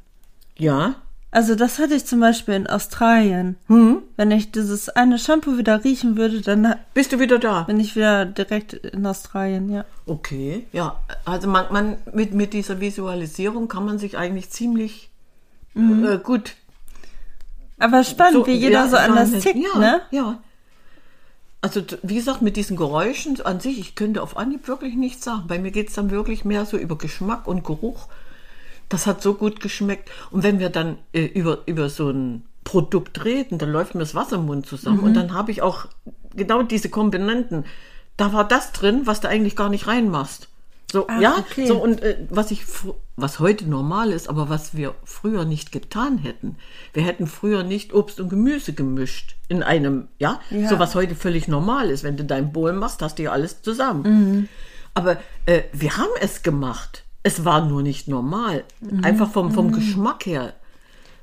Ja. 0.58 0.94
Also 1.32 1.54
das 1.54 1.78
hatte 1.78 1.94
ich 1.94 2.06
zum 2.06 2.18
Beispiel 2.18 2.54
in 2.54 2.66
Australien. 2.66 3.56
Mhm. 3.68 4.02
Wenn 4.16 4.32
ich 4.32 4.50
dieses 4.50 4.88
eine 4.88 5.16
Shampoo 5.18 5.58
wieder 5.58 5.84
riechen 5.84 6.16
würde, 6.16 6.40
dann 6.40 6.74
Bist 6.92 7.12
du 7.12 7.20
wieder 7.20 7.38
da? 7.38 7.62
bin 7.62 7.78
ich 7.78 7.94
wieder 7.94 8.24
direkt 8.26 8.72
in 8.72 9.06
Australien, 9.06 9.70
ja. 9.70 9.84
Okay, 10.06 10.66
ja. 10.72 11.00
Also 11.24 11.46
man, 11.48 11.66
man 11.70 11.98
mit, 12.12 12.34
mit 12.34 12.52
dieser 12.52 12.80
Visualisierung 12.80 13.68
kann 13.68 13.84
man 13.84 13.98
sich 13.98 14.18
eigentlich 14.18 14.50
ziemlich 14.50 15.10
äh, 15.76 16.18
gut 16.18 16.56
Aber 17.78 18.02
spannend, 18.02 18.34
So, 18.34 18.46
wie 18.46 18.54
jeder 18.54 18.86
ja, 18.86 18.88
so 18.88 18.96
anders 18.96 19.30
tickt, 19.30 19.56
ja, 19.56 19.78
ne? 19.78 20.00
Ja. 20.10 20.38
Also 21.62 21.82
wie 22.02 22.14
gesagt, 22.14 22.42
mit 22.42 22.56
diesen 22.56 22.76
Geräuschen 22.76 23.40
an 23.42 23.60
sich, 23.60 23.78
ich 23.78 23.94
könnte 23.94 24.22
auf 24.22 24.36
Anhieb 24.36 24.66
wirklich 24.66 24.94
nichts 24.96 25.24
sagen. 25.24 25.44
Bei 25.46 25.58
mir 25.58 25.70
geht 25.70 25.90
es 25.90 25.94
dann 25.94 26.10
wirklich 26.10 26.44
mehr 26.44 26.64
so 26.64 26.76
über 26.76 26.96
Geschmack 26.96 27.46
und 27.46 27.64
Geruch. 27.64 28.08
Das 28.90 29.06
hat 29.06 29.22
so 29.22 29.32
gut 29.34 29.60
geschmeckt. 29.60 30.10
Und 30.30 30.42
wenn 30.42 30.58
wir 30.58 30.68
dann 30.68 30.98
äh, 31.12 31.24
über, 31.24 31.60
über 31.66 31.88
so 31.88 32.10
ein 32.10 32.44
Produkt 32.64 33.24
reden, 33.24 33.56
dann 33.56 33.70
läuft 33.72 33.94
mir 33.94 34.00
das 34.00 34.14
Wasser 34.14 34.36
im 34.36 34.46
Mund 34.46 34.66
zusammen. 34.66 34.98
Mhm. 34.98 35.04
Und 35.04 35.14
dann 35.14 35.32
habe 35.32 35.50
ich 35.50 35.62
auch 35.62 35.86
genau 36.36 36.62
diese 36.62 36.90
Komponenten. 36.90 37.64
Da 38.18 38.32
war 38.34 38.46
das 38.46 38.72
drin, 38.72 39.02
was 39.06 39.20
du 39.20 39.28
eigentlich 39.28 39.56
gar 39.56 39.70
nicht 39.70 39.86
reinmachst. 39.86 40.48
So, 40.92 41.06
Ah, 41.06 41.20
ja, 41.20 41.36
okay. 41.38 41.66
so 41.68 41.80
und 41.80 42.02
äh, 42.02 42.16
was 42.30 42.50
ich, 42.50 42.64
was 43.16 43.38
heute 43.38 43.64
normal 43.68 44.10
ist, 44.10 44.28
aber 44.28 44.48
was 44.48 44.74
wir 44.76 44.94
früher 45.04 45.44
nicht 45.44 45.70
getan 45.70 46.18
hätten. 46.18 46.56
Wir 46.92 47.04
hätten 47.04 47.28
früher 47.28 47.62
nicht 47.62 47.94
Obst 47.94 48.18
und 48.18 48.28
Gemüse 48.28 48.72
gemischt 48.72 49.36
in 49.48 49.62
einem, 49.62 50.08
ja, 50.18 50.40
Ja. 50.50 50.68
so 50.68 50.80
was 50.80 50.96
heute 50.96 51.14
völlig 51.14 51.46
normal 51.46 51.90
ist. 51.90 52.02
Wenn 52.02 52.16
du 52.16 52.24
dein 52.24 52.52
Bowl 52.52 52.72
machst, 52.72 53.02
hast 53.02 53.20
du 53.20 53.22
ja 53.22 53.30
alles 53.30 53.62
zusammen. 53.62 54.02
Mhm. 54.02 54.48
Aber 54.94 55.18
äh, 55.46 55.62
wir 55.72 55.96
haben 55.96 56.10
es 56.20 56.42
gemacht. 56.42 57.04
Es 57.22 57.44
war 57.44 57.64
nur 57.66 57.82
nicht 57.82 58.08
normal. 58.08 58.64
Mhm. 58.80 59.04
Einfach 59.04 59.30
vom, 59.30 59.52
vom 59.52 59.72
Geschmack 59.72 60.24
her. 60.26 60.54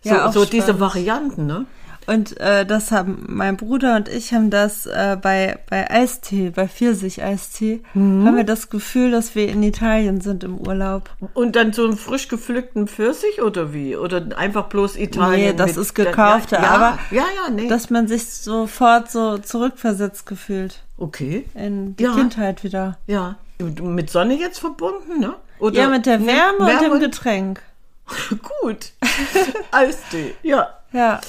So, 0.03 0.09
Ja, 0.11 0.31
so 0.31 0.45
diese. 0.45 0.79
Varianten, 0.79 1.45
ne? 1.47 1.65
Und 2.05 2.39
äh, 2.39 2.65
das 2.65 2.91
haben 2.93 3.25
mein 3.27 3.57
Bruder 3.57 3.97
und 3.97 4.07
ich 4.07 4.33
haben 4.33 4.49
das 4.49 4.85
äh, 4.85 5.17
bei 5.21 5.59
bei 5.69 5.91
Eistee, 5.91 6.51
bei 6.51 6.65
Pfirsich-Eistee, 6.69 7.81
Mhm. 7.93 8.25
haben 8.25 8.37
wir 8.37 8.45
das 8.45 8.69
Gefühl, 8.69 9.11
dass 9.11 9.35
wir 9.35 9.49
in 9.49 9.61
Italien 9.61 10.21
sind 10.21 10.45
im 10.45 10.57
Urlaub. 10.57 11.09
Und 11.33 11.57
dann 11.57 11.73
so 11.73 11.83
einen 11.83 11.97
frisch 11.97 12.29
gepflückten 12.29 12.87
Pfirsich 12.87 13.41
oder 13.41 13.73
wie? 13.73 13.97
Oder 13.97 14.37
einfach 14.37 14.67
bloß 14.69 14.95
Italien? 14.95 15.47
Nee, 15.51 15.53
das 15.57 15.75
mit- 15.75 15.77
ist 15.85 15.95
gekaufte, 15.95 16.55
ja, 16.55 16.61
ja, 16.61 16.69
aber 16.69 16.99
Ja, 17.11 17.23
ja, 17.45 17.51
nee. 17.53 17.67
dass 17.67 17.89
man 17.89 18.07
sich 18.07 18.23
sofort 18.25 19.11
so 19.11 19.37
zurückversetzt 19.39 20.25
gefühlt 20.25 20.83
okay. 20.97 21.45
in 21.55 21.97
die 21.97 22.03
Ja. 22.03 22.13
Kindheit 22.15 22.63
wieder. 22.63 22.97
Ja. 23.07 23.35
Mit 23.81 24.09
Sonne 24.11 24.35
jetzt 24.39 24.59
verbunden, 24.59 25.19
ne? 25.19 25.33
Oder 25.59 25.81
Ja, 25.81 25.89
mit 25.89 26.05
der 26.05 26.19
Nee, 26.19 26.27
Wärme, 26.27 26.71
und 26.73 26.81
dem 26.81 26.99
Getränk. 26.99 27.61
Gut. 28.61 28.91
Eistee, 29.71 30.35
ja. 30.43 30.69
Ja, 30.93 31.19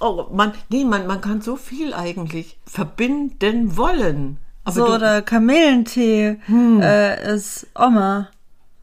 Oh, 0.00 0.26
man, 0.32 0.52
nee, 0.68 0.84
man, 0.84 1.06
man 1.06 1.20
kann 1.20 1.40
so 1.40 1.56
viel 1.56 1.94
eigentlich 1.94 2.58
verbinden 2.66 3.76
wollen. 3.76 4.38
Aber 4.64 4.74
so 4.74 4.86
Hm. 4.88 4.94
oder 4.94 5.22
Kamillentee 5.22 6.36
äh, 6.80 7.34
ist 7.34 7.66
Oma. 7.78 8.28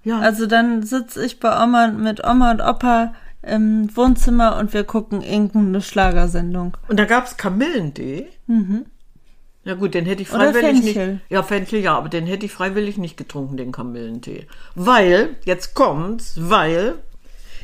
Ja. 0.04 0.20
Also 0.20 0.48
dann 0.48 0.82
sitze 0.84 1.24
ich 1.24 1.40
bei 1.40 1.62
Oma 1.64 1.88
mit 1.88 2.26
Oma 2.26 2.52
und 2.52 2.62
Opa 2.62 3.14
im 3.44 3.96
Wohnzimmer 3.96 4.58
und 4.58 4.74
wir 4.74 4.84
gucken 4.84 5.22
irgendeine 5.22 5.82
Schlagersendung. 5.82 6.78
Und 6.88 6.98
da 7.00 7.06
gab's 7.06 7.38
Kamillentee. 7.38 8.28
Ja 9.63 9.76
gut, 9.76 9.93
den 9.93 10.06
hätte 10.06 10.24
ich 10.24 10.28
freiwillig 10.28 10.84
nicht. 10.84 11.00
Ja, 11.30 11.43
Fenchel, 11.43 11.80
ja, 11.80 11.95
aber 11.95 12.10
den 12.10 12.26
hätte 12.26 12.45
ich 12.45 12.52
freiwillig 12.52 12.97
nicht 12.97 13.15
getrunken, 13.15 13.58
den 13.58 13.71
Kamillentee. 13.71 14.47
Weil, 14.74 15.36
jetzt 15.45 15.76
kommt's, 15.76 16.36
weil 16.38 16.95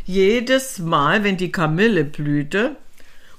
jedes 0.05 0.79
Mal, 0.79 1.23
wenn 1.23 1.37
die 1.37 1.51
Kamille 1.51 2.03
blühte, 2.03 2.75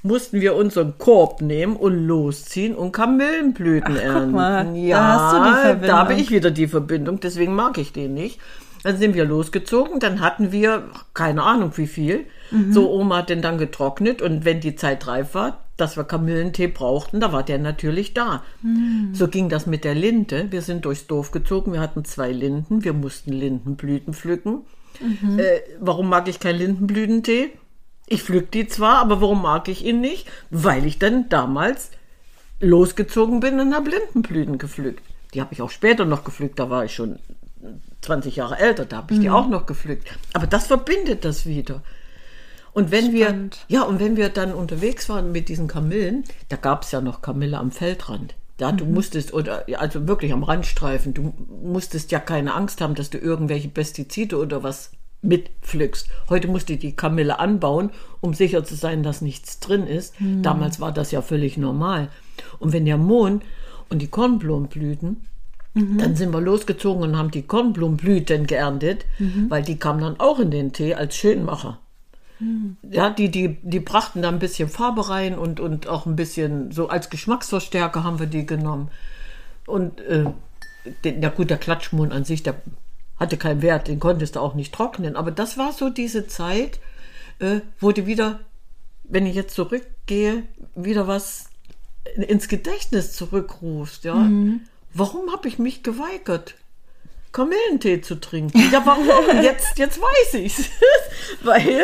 mussten 0.02 0.40
wir 0.40 0.56
unseren 0.56 0.98
Korb 0.98 1.40
nehmen 1.40 1.76
und 1.76 2.06
losziehen 2.06 2.74
und 2.74 2.92
Kamillenblüten 2.92 3.96
ernten. 3.96 4.32
mal, 4.32 4.64
da 4.64 4.72
ja, 4.74 5.02
hast 5.02 5.32
du 5.32 5.44
die 5.44 5.60
Verbindung. 5.60 5.88
da 5.88 5.98
habe 5.98 6.14
ich 6.14 6.30
wieder 6.30 6.50
die 6.50 6.68
Verbindung, 6.68 7.20
deswegen 7.20 7.54
mag 7.54 7.78
ich 7.78 7.92
den 7.92 8.14
nicht. 8.14 8.40
Dann 8.82 8.96
sind 8.96 9.14
wir 9.14 9.24
losgezogen, 9.24 9.98
dann 10.00 10.20
hatten 10.20 10.52
wir 10.52 10.84
keine 11.14 11.42
Ahnung 11.42 11.72
wie 11.76 11.86
viel. 11.86 12.26
Mhm. 12.50 12.72
So, 12.72 12.90
Oma 12.90 13.18
hat 13.18 13.30
den 13.30 13.42
dann 13.42 13.58
getrocknet 13.58 14.22
und 14.22 14.44
wenn 14.44 14.60
die 14.60 14.76
Zeit 14.76 15.06
reif 15.06 15.34
war, 15.34 15.64
dass 15.76 15.96
wir 15.96 16.04
Kamillentee 16.04 16.66
brauchten, 16.66 17.20
da 17.20 17.32
war 17.32 17.44
der 17.44 17.58
natürlich 17.58 18.12
da. 18.12 18.42
Mhm. 18.62 19.10
So 19.12 19.28
ging 19.28 19.48
das 19.48 19.66
mit 19.66 19.84
der 19.84 19.94
Linde. 19.94 20.48
Wir 20.50 20.62
sind 20.62 20.84
durchs 20.84 21.06
Dorf 21.06 21.30
gezogen, 21.30 21.72
wir 21.72 21.80
hatten 21.80 22.04
zwei 22.04 22.32
Linden, 22.32 22.84
wir 22.84 22.92
mussten 22.92 23.32
Lindenblüten 23.32 24.12
pflücken. 24.12 24.62
Mhm. 25.00 25.38
Äh, 25.38 25.60
warum 25.80 26.08
mag 26.08 26.28
ich 26.28 26.40
keinen 26.40 26.58
Lindenblütentee? 26.58 27.50
Ich 28.06 28.22
pflück 28.22 28.50
die 28.50 28.66
zwar, 28.66 28.98
aber 28.98 29.20
warum 29.20 29.42
mag 29.42 29.68
ich 29.68 29.84
ihn 29.84 30.00
nicht? 30.00 30.26
Weil 30.50 30.84
ich 30.84 30.98
dann 30.98 31.28
damals 31.28 31.90
losgezogen 32.60 33.40
bin 33.40 33.60
und 33.60 33.74
habe 33.74 33.90
Lindenblüten 33.90 34.58
gepflückt. 34.58 35.02
Die 35.34 35.40
habe 35.40 35.52
ich 35.52 35.62
auch 35.62 35.70
später 35.70 36.04
noch 36.04 36.24
gepflückt, 36.24 36.58
da 36.58 36.70
war 36.70 36.84
ich 36.84 36.94
schon 36.94 37.18
20 38.00 38.36
Jahre 38.36 38.58
älter, 38.58 38.84
da 38.84 38.98
habe 38.98 39.14
ich 39.14 39.20
die 39.20 39.30
auch 39.30 39.48
noch 39.48 39.66
gepflückt. 39.66 40.08
Aber 40.32 40.46
das 40.46 40.66
verbindet 40.66 41.24
das 41.24 41.46
wieder. 41.46 41.82
Und 42.78 42.92
wenn 42.92 43.16
Spannend. 43.16 43.58
wir, 43.66 43.78
ja, 43.78 43.82
und 43.82 43.98
wenn 43.98 44.16
wir 44.16 44.28
dann 44.28 44.54
unterwegs 44.54 45.08
waren 45.08 45.32
mit 45.32 45.48
diesen 45.48 45.66
Kamillen, 45.66 46.22
da 46.48 46.54
gab 46.54 46.84
es 46.84 46.92
ja 46.92 47.00
noch 47.00 47.22
Kamille 47.22 47.58
am 47.58 47.72
Feldrand. 47.72 48.36
Ja, 48.60 48.70
du 48.70 48.84
musstest, 48.84 49.34
oder 49.34 49.64
also 49.78 50.06
wirklich 50.06 50.32
am 50.32 50.44
Randstreifen, 50.44 51.12
du 51.12 51.34
musstest 51.60 52.12
ja 52.12 52.20
keine 52.20 52.54
Angst 52.54 52.80
haben, 52.80 52.94
dass 52.94 53.10
du 53.10 53.18
irgendwelche 53.18 53.68
Pestizide 53.68 54.38
oder 54.38 54.62
was 54.62 54.92
mitpflückst. 55.22 56.06
Heute 56.28 56.46
musst 56.46 56.68
du 56.68 56.76
die 56.76 56.94
Kamille 56.94 57.40
anbauen, 57.40 57.90
um 58.20 58.32
sicher 58.32 58.62
zu 58.62 58.76
sein, 58.76 59.02
dass 59.02 59.22
nichts 59.22 59.58
drin 59.58 59.88
ist. 59.88 60.14
Damals 60.42 60.78
war 60.78 60.92
das 60.92 61.10
ja 61.10 61.20
völlig 61.20 61.56
normal. 61.56 62.10
Und 62.60 62.72
wenn 62.72 62.84
der 62.84 62.96
Mohn 62.96 63.42
und 63.88 64.02
die 64.02 64.06
Kornblumen 64.06 64.68
blühten, 64.68 65.22
dann 65.74 66.14
sind 66.14 66.32
wir 66.32 66.40
losgezogen 66.40 67.02
und 67.02 67.18
haben 67.18 67.32
die 67.32 67.42
Kornblumenblüten 67.42 68.46
geerntet, 68.46 69.04
weil 69.48 69.62
die 69.64 69.80
kamen 69.80 70.00
dann 70.00 70.20
auch 70.20 70.38
in 70.38 70.52
den 70.52 70.72
Tee 70.72 70.94
als 70.94 71.16
Schönmacher. 71.16 71.80
Ja, 72.82 73.10
die, 73.10 73.30
die, 73.30 73.58
die 73.62 73.80
brachten 73.80 74.22
da 74.22 74.28
ein 74.28 74.38
bisschen 74.38 74.68
Farbe 74.68 75.08
rein 75.08 75.36
und, 75.36 75.60
und 75.60 75.88
auch 75.88 76.06
ein 76.06 76.16
bisschen, 76.16 76.70
so 76.70 76.88
als 76.88 77.10
Geschmacksverstärker 77.10 78.04
haben 78.04 78.18
wir 78.18 78.26
die 78.26 78.46
genommen. 78.46 78.90
Und 79.66 80.00
äh, 80.00 80.26
den, 81.04 81.22
ja 81.22 81.30
gut, 81.30 81.50
der 81.50 81.58
Klatschmohn 81.58 82.12
an 82.12 82.24
sich, 82.24 82.42
der 82.42 82.54
hatte 83.18 83.36
keinen 83.36 83.62
Wert, 83.62 83.88
den 83.88 83.98
konntest 83.98 84.36
du 84.36 84.40
auch 84.40 84.54
nicht 84.54 84.72
trocknen. 84.72 85.16
Aber 85.16 85.30
das 85.30 85.58
war 85.58 85.72
so 85.72 85.90
diese 85.90 86.26
Zeit, 86.28 86.78
äh, 87.40 87.60
wo 87.80 87.92
du 87.92 88.06
wieder, 88.06 88.40
wenn 89.04 89.26
ich 89.26 89.34
jetzt 89.34 89.54
zurückgehe, 89.54 90.44
wieder 90.74 91.08
was 91.08 91.46
ins 92.14 92.48
Gedächtnis 92.48 93.12
zurückrufst. 93.12 94.04
Ja? 94.04 94.14
Warum 94.94 95.32
habe 95.32 95.48
ich 95.48 95.58
mich 95.58 95.82
geweigert? 95.82 96.54
Kamillentee 97.32 98.00
zu 98.00 98.14
trinken. 98.16 98.58
Ja, 98.72 98.84
warum? 98.86 99.42
Jetzt, 99.42 99.78
jetzt 99.78 100.00
weiß 100.00 100.34
ich's. 100.34 100.70
Weil 101.42 101.82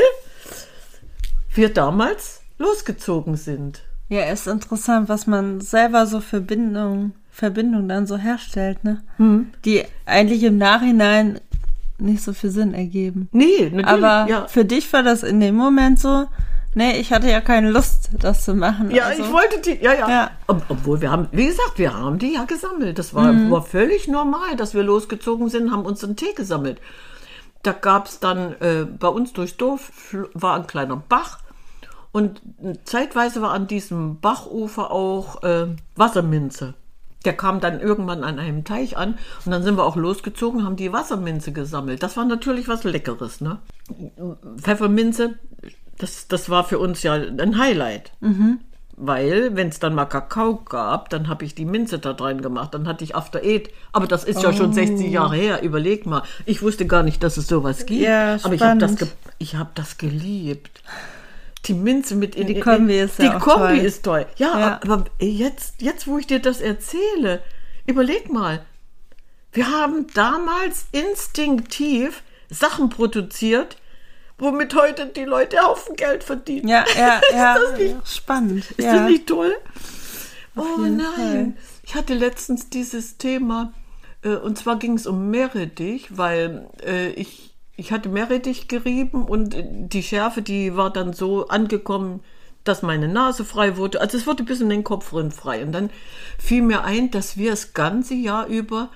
wir 1.57 1.73
damals 1.73 2.43
losgezogen 2.59 3.37
sind. 3.37 3.83
Ja, 4.09 4.25
ist 4.25 4.47
interessant, 4.47 5.09
was 5.09 5.27
man 5.27 5.61
selber 5.61 6.07
so 6.07 6.21
Verbindung, 6.21 7.13
Verbindung 7.31 7.89
dann 7.89 8.07
so 8.07 8.17
herstellt, 8.17 8.85
ne? 8.85 9.03
Hm. 9.17 9.51
Die 9.65 9.85
eigentlich 10.07 10.43
im 10.43 10.59
Nachhinein 10.59 11.41
nicht 11.99 12.23
so 12.23 12.33
viel 12.33 12.51
Sinn 12.51 12.75
ergeben. 12.75 13.29
Nee, 13.33 13.71
natürlich. 13.73 13.87
Aber 13.87 14.31
ja. 14.31 14.47
für 14.47 14.65
dich 14.65 14.93
war 14.93 15.03
das 15.03 15.23
in 15.23 15.41
dem 15.41 15.55
Moment 15.55 15.99
so, 15.99 16.27
nee, 16.75 16.99
ich 16.99 17.13
hatte 17.13 17.31
ja 17.31 17.41
keine 17.41 17.71
Lust, 17.71 18.11
das 18.19 18.45
zu 18.45 18.55
machen. 18.55 18.91
Ja, 18.91 19.05
also, 19.05 19.23
ich 19.23 19.33
wollte 19.33 19.61
die, 19.61 19.83
ja, 19.83 19.95
ja. 19.95 20.09
Ja. 20.09 20.31
Ob, 20.49 20.65
obwohl 20.69 21.01
wir 21.01 21.11
haben, 21.11 21.29
wie 21.33 21.47
gesagt, 21.47 21.79
wir 21.79 21.95
haben 21.95 22.19
die 22.19 22.35
ja 22.35 22.45
gesammelt. 22.45 22.99
Das 22.99 23.15
war, 23.15 23.33
war 23.51 23.63
völlig 23.63 24.07
normal, 24.07 24.57
dass 24.57 24.75
wir 24.75 24.83
losgezogen 24.83 25.49
sind, 25.49 25.73
haben 25.73 25.87
uns 25.87 26.05
einen 26.05 26.17
Tee 26.17 26.35
gesammelt. 26.35 26.79
Da 27.63 27.73
gab's 27.73 28.21
dann 28.21 28.55
äh, 28.61 28.85
bei 28.85 29.09
uns 29.09 29.33
durchs 29.33 29.57
Dorf 29.57 29.91
war 30.35 30.57
ein 30.57 30.67
kleiner 30.67 30.97
Bach 30.97 31.39
und 32.15 32.41
zeitweise 32.85 33.43
war 33.43 33.51
an 33.51 33.67
diesem 33.67 34.21
Bachufer 34.21 34.93
auch 34.93 35.43
äh, 35.43 35.67
Wasserminze. 35.97 36.75
Der 37.25 37.37
kam 37.37 37.59
dann 37.59 37.81
irgendwann 37.81 38.23
an 38.23 38.39
einem 38.39 38.63
Teich 38.63 38.97
an 38.97 39.19
und 39.45 39.51
dann 39.51 39.65
sind 39.65 39.77
wir 39.77 39.85
auch 39.85 39.97
losgezogen, 39.97 40.63
haben 40.63 40.77
die 40.77 40.93
Wasserminze 40.93 41.51
gesammelt. 41.51 42.05
Das 42.05 42.17
war 42.17 42.25
natürlich 42.25 42.69
was 42.69 42.85
Leckeres, 42.85 43.41
ne? 43.41 43.59
Pfefferminze, 44.59 45.35
das, 45.99 46.29
das 46.29 46.49
war 46.49 46.63
für 46.63 46.79
uns 46.79 47.03
ja 47.03 47.15
ein 47.15 47.59
Highlight. 47.59 48.13
Weil, 48.97 49.57
wenn 49.57 49.71
es 49.71 49.81
dann 49.81 49.97
mal 49.97 50.05
Kakao 50.05 50.59
gab, 50.59 51.11
dann 51.11 51.27
habe 51.27 51.45
ich 51.45 51.57
die 51.57 51.65
Minze 51.65 51.99
da 51.99 52.13
rein 52.13 52.43
gemacht. 52.43 52.75
Dann 52.75 52.87
hatte 52.87 53.03
ich 53.03 53.17
After 53.17 53.41
Eight. 53.43 53.71
Aber 53.91 54.07
das 54.07 54.23
ist 54.23 54.41
ja 54.41 54.53
schon 54.53 54.73
60 54.73 55.11
Jahre 55.11 55.35
her. 55.35 55.63
Überleg 55.63 56.07
mal. 56.07 56.23
Ich 56.47 56.63
wusste 56.63 56.87
gar 56.87 57.03
nicht, 57.03 57.25
dass 57.25 57.37
es 57.37 57.49
sowas 57.49 57.87
gibt. 57.87 58.03
Ja, 58.03 58.39
Aber 58.45 58.55
ich 58.55 58.63
habe 58.63 58.79
das, 58.79 58.95
ge 58.95 59.09
ich 59.39 59.57
hab 59.57 59.75
das 59.75 59.99
geliebt. 59.99 60.81
Die 61.67 61.75
Minze 61.75 62.15
mit 62.15 62.35
in 62.35 62.47
Die 62.47 62.61
Kombi 62.61 62.99
ist 63.01 63.19
Die 63.19 63.25
ja 63.25 63.39
Kombi 63.39 63.77
toll. 63.77 63.79
ist 63.79 64.03
toll. 64.05 64.27
Ja, 64.37 64.59
Ja. 64.59 64.81
aber 64.83 65.05
jetzt, 65.19 65.81
jetzt, 65.81 66.07
wo 66.07 66.19
ich 66.19 66.27
dir 66.27 66.41
das 66.41 66.61
erzähle, 66.61 67.43
überleg 67.87 68.31
mal. 68.31 68.65
Wir 69.53 69.71
haben 69.71 70.07
damals 70.15 70.87
instinktiv 70.93 72.23
Sachen 72.51 72.89
produziert, 72.91 73.77
womit 74.39 74.75
heute 74.75 75.07
die 75.07 75.25
Leute 75.25 75.59
Haufen 75.63 75.97
Geld 75.97 76.25
verdienen. 76.25 76.69
Ja, 76.69 76.85
ja, 76.97 77.21
ja. 77.33 77.55
das 77.59 77.79
nicht- 77.79 78.09
spannend. 78.09 78.71
Ist 78.73 78.81
ja. 78.81 78.95
das 78.99 79.11
nicht 79.11 79.27
toll? 79.27 79.55
oh 80.57 80.65
jeden 80.83 80.97
nein. 80.99 81.15
Fall. 81.15 81.53
Ich 81.85 81.95
hatte 81.95 82.15
letztens 82.15 82.69
dieses 82.69 83.17
Thema, 83.17 83.73
äh, 84.23 84.31
und 84.37 84.59
zwar 84.59 84.77
ging 84.79 84.95
es 84.95 85.07
um 85.07 85.31
Meerrettich, 85.31 86.17
weil 86.17 86.69
äh, 86.85 87.11
ich, 87.11 87.54
ich 87.77 87.93
hatte 87.93 88.09
Meerrettich 88.09 88.69
gerieben 88.69 89.25
und 89.25 89.57
die 89.59 90.03
Schärfe, 90.03 90.43
die 90.43 90.77
war 90.77 90.93
dann 90.93 91.13
so 91.13 91.49
angekommen, 91.49 92.21
dass 92.63 92.83
meine 92.83 93.09
Nase 93.09 93.45
frei 93.45 93.77
wurde. 93.77 94.01
Also 94.01 94.17
es 94.17 94.27
wurde 94.27 94.43
bis 94.43 94.61
in 94.61 94.71
den 94.71 94.85
Kopf 94.85 95.13
rein 95.13 95.31
frei. 95.31 95.63
Und 95.65 95.73
dann 95.73 95.91
fiel 96.39 96.63
mir 96.63 96.83
ein, 96.83 97.11
dass 97.11 97.37
wir 97.37 97.51
das 97.51 97.75
ganze 97.75 98.15
Jahr 98.15 98.47
über 98.47 98.91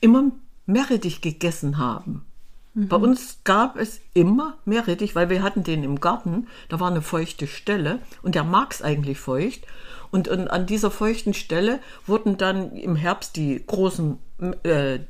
immer 0.00 0.32
Meerrettich 0.66 1.20
gegessen 1.20 1.78
haben. 1.78 2.24
Bei 2.72 2.96
uns 2.96 3.40
gab 3.42 3.76
es 3.76 4.00
immer 4.14 4.56
Meerrettich, 4.64 5.16
weil 5.16 5.28
wir 5.28 5.42
hatten 5.42 5.64
den 5.64 5.82
im 5.82 6.00
Garten. 6.00 6.46
Da 6.68 6.78
war 6.78 6.88
eine 6.88 7.02
feuchte 7.02 7.48
Stelle 7.48 7.98
und 8.22 8.36
der 8.36 8.44
mag 8.44 8.72
es 8.72 8.80
eigentlich 8.80 9.18
feucht. 9.18 9.66
Und, 10.12 10.28
und 10.28 10.48
an 10.48 10.66
dieser 10.66 10.90
feuchten 10.90 11.34
Stelle 11.34 11.80
wurden 12.06 12.36
dann 12.36 12.72
im 12.76 12.94
Herbst 12.94 13.36
die 13.36 13.62
großen 13.64 14.18
äh, 14.62 15.00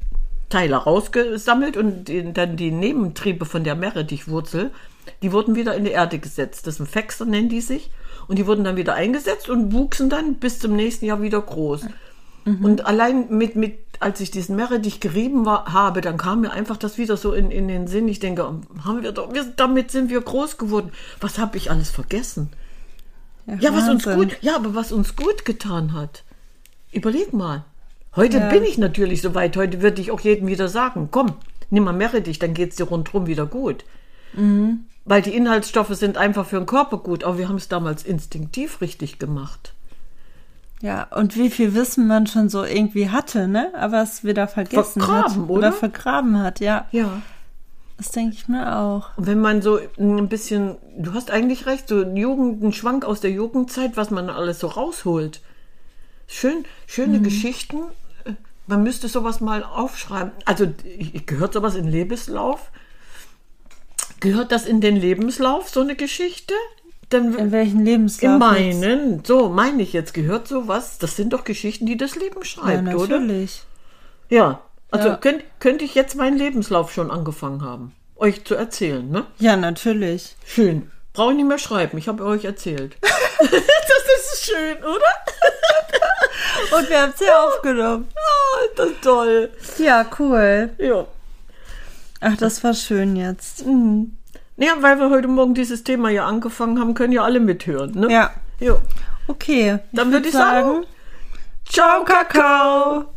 Teile 0.51 0.77
rausgesammelt 0.77 1.79
und 1.79 2.05
die, 2.05 2.33
dann 2.33 2.57
die 2.57 2.71
Nebentriebe 2.71 3.47
von 3.47 3.65
der 3.65 3.75
Meerrettichwurzel, 3.75 4.71
die 5.23 5.33
wurden 5.33 5.55
wieder 5.55 5.75
in 5.75 5.85
die 5.85 5.93
Erde 5.93 6.19
gesetzt. 6.19 6.67
Das 6.67 6.77
sind 6.77 6.89
Fexer, 6.89 7.25
nennen 7.25 7.49
die 7.49 7.63
sich. 7.63 7.91
Und 8.29 8.39
die 8.39 8.47
wurden 8.47 8.65
dann 8.65 8.77
wieder 8.77 8.95
eingesetzt 8.95 9.49
und 9.49 9.73
wuchsen 9.73 10.11
dann 10.11 10.35
bis 10.35 10.59
zum 10.59 10.77
nächsten 10.77 11.07
Jahr 11.07 11.23
wieder 11.23 11.41
groß. 11.41 11.87
Und 12.63 12.87
allein 12.87 13.29
mit, 13.29 13.55
mit, 13.55 13.79
als 14.01 14.21
ich 14.21 14.31
diesen 14.31 14.57
Meerrettich 14.57 15.01
gerieben 15.01 15.45
war, 15.45 15.73
habe, 15.73 16.01
dann 16.01 16.17
kam 16.17 16.41
mir 16.41 16.51
einfach 16.51 16.77
das 16.77 16.97
wieder 16.97 17.17
so 17.17 17.33
in, 17.33 17.51
in 17.51 17.69
den 17.69 17.87
Sinn. 17.87 18.09
Ich 18.09 18.19
denke, 18.19 18.43
haben 18.85 19.03
wir 19.03 19.13
doch, 19.13 19.33
wir, 19.33 19.45
damit 19.57 19.91
sind 19.91 20.11
wir 20.11 20.21
groß 20.21 20.59
geworden. 20.59 20.91
Was 21.21 21.39
habe 21.39 21.57
ich 21.57 21.71
alles 21.71 21.91
vergessen? 21.91 22.51
Ja, 23.59 23.75
was 23.75 23.89
uns 23.89 24.05
gut, 24.05 24.37
ja, 24.43 24.57
aber 24.57 24.75
was 24.75 24.93
uns 24.93 25.17
gut 25.17 25.45
getan 25.45 25.93
hat. 25.93 26.25
Überleg 26.93 27.33
mal. 27.33 27.65
Heute 28.17 28.39
Ja. 28.39 28.49
bin 28.49 28.65
ich 28.65 28.79
natürlich 28.79 29.23
soweit. 29.23 29.57
Heute 29.57 29.83
würde 29.83 30.01
ich 30.01 30.11
auch 30.11 30.21
jedem 30.21 30.49
wieder 30.49 30.69
sagen, 30.69 31.09
komm, 31.11 31.35
nimm 31.71 31.85
mal 31.85 31.93
Meerrettich, 31.93 32.39
dann 32.39 32.55
geht's 32.55 32.77
dir 32.77 32.85
rundherum 32.85 33.27
wieder 33.27 33.47
gut. 33.47 33.85
Mhm. 34.33 34.81
Weil 35.05 35.23
die 35.23 35.35
Inhaltsstoffe 35.35 35.95
sind 35.95 36.17
einfach 36.17 36.47
für 36.47 36.57
den 36.59 36.67
Körper 36.67 36.99
gut. 36.99 37.25
Aber 37.25 37.39
wir 37.39 37.49
haben 37.49 37.57
es 37.57 37.69
damals 37.69 38.03
instinktiv 38.05 38.81
richtig 38.81 39.19
gemacht. 39.19 39.75
Ja, 40.83 41.07
und 41.15 41.37
wie 41.37 41.51
viel 41.51 41.75
Wissen 41.75 42.07
man 42.07 42.27
schon 42.27 42.49
so 42.49 42.65
irgendwie 42.65 43.11
hatte, 43.11 43.49
ne? 43.49 43.71
Aber 43.75 44.03
es 44.03 44.25
wieder 44.25 44.49
vergessen 44.49 45.03
Vergraben, 45.03 45.43
hat. 45.43 45.51
oder? 45.51 45.73
vergraben 45.73 46.39
hat, 46.43 46.61
ja. 46.61 46.87
Ja. 46.91 47.21
Das 47.99 48.13
denke 48.13 48.35
ich 48.35 48.49
mir 48.49 48.79
auch. 48.79 49.11
Und 49.19 49.27
wenn 49.27 49.43
man 49.43 49.61
so 49.61 49.79
ein 49.99 50.29
bisschen, 50.29 50.77
du 50.97 51.13
hast 51.13 51.31
eigentlich 51.31 51.67
recht, 51.67 51.87
so 51.89 52.01
ein 52.01 52.17
Jugend, 52.17 52.63
ein 52.63 52.73
Schwank 52.73 53.05
aus 53.05 53.21
der 53.21 53.31
Jugendzeit, 53.31 53.99
was 53.99 54.11
man 54.11 54.31
alles 54.31 54.59
so 54.61 54.69
rausholt. 54.69 55.43
Schön, 56.33 56.65
schöne 56.87 57.21
Geschichten. 57.21 57.79
Äh, 58.25 58.33
Man 58.69 58.83
müsste 58.85 59.09
sowas 59.09 59.41
mal 59.41 59.65
aufschreiben. 59.65 60.31
Also 60.45 60.73
gehört 61.27 61.55
sowas 61.55 61.75
in 61.75 61.89
Lebenslauf? 61.89 62.71
Gehört 64.21 64.53
das 64.53 64.65
in 64.67 64.81
den 64.81 64.97
Lebenslauf, 64.97 65.69
so 65.71 65.81
eine 65.81 65.97
Geschichte? 65.97 66.55
Dann 67.09 67.35
In 67.35 67.51
welchen 67.51 67.85
Lebenslauf? 67.85 68.41
in 68.41 68.65
jetzt? 68.67 68.81
meinen, 68.81 69.25
so 69.25 69.49
meine 69.49 69.83
ich 69.83 69.93
jetzt, 69.93 70.15
gehört 70.15 70.47
sowas? 70.47 70.99
Das 70.99 71.17
sind 71.17 71.33
doch 71.33 71.43
Geschichten, 71.43 71.87
die 71.87 71.97
das 71.97 72.15
Leben 72.15 72.39
Ja, 72.41 72.45
schreibt, 72.45 72.95
oder? 72.95 73.19
natürlich. 73.19 73.63
Ja. 74.29 74.61
Also 74.93 75.09
Ja. 75.09 75.17
Könnt, 75.17 75.43
könnte 75.59 75.85
ich 75.85 75.95
jetzt 75.97 76.15
meinen 76.15 76.37
Lebenslauf 76.39 76.93
schon 76.93 77.11
angefangen 77.11 77.63
haben, 77.63 77.93
euch 78.17 78.45
zu 78.45 78.55
erzählen, 78.55 79.09
ne? 79.11 79.27
Ja, 79.39 79.57
natürlich. 79.57 80.37
Schön. 80.47 80.91
Brauche 81.21 81.33
ich 81.33 81.37
nicht 81.37 81.49
mehr 81.49 81.59
schreiben, 81.59 81.99
ich 81.99 82.09
habe 82.09 82.25
euch 82.25 82.47
erzählt. 82.47 82.97
das 83.03 84.33
ist 84.33 84.43
schön, 84.47 84.79
oder? 84.79 84.89
Und 86.79 86.89
wir 86.89 87.03
haben 87.03 87.13
es 87.15 87.21
ja 87.21 87.45
aufgenommen. 87.45 88.09
Ah, 88.17 88.61
das 88.75 88.87
ist 88.89 89.03
toll. 89.03 89.51
Ja, 89.77 90.07
cool. 90.19 90.71
Ja. 90.79 91.05
Ach, 92.23 92.37
das 92.39 92.65
war 92.65 92.73
schön 92.73 93.17
jetzt. 93.17 93.67
Ja, 94.57 94.77
weil 94.81 94.99
wir 94.99 95.11
heute 95.11 95.29
Morgen 95.29 95.53
dieses 95.53 95.85
Thema 95.85 96.09
ja 96.09 96.25
angefangen 96.25 96.81
haben, 96.81 96.95
können 96.95 97.13
ja 97.13 97.23
alle 97.23 97.41
mithören, 97.41 97.91
ne? 97.91 98.11
Ja. 98.11 98.31
Ja. 98.59 98.81
Okay. 99.27 99.79
Dann 99.93 100.07
würd 100.07 100.25
würde 100.25 100.29
ich 100.29 100.33
sagen, 100.33 100.87
ciao, 101.69 102.03
Kakao. 102.03 103.13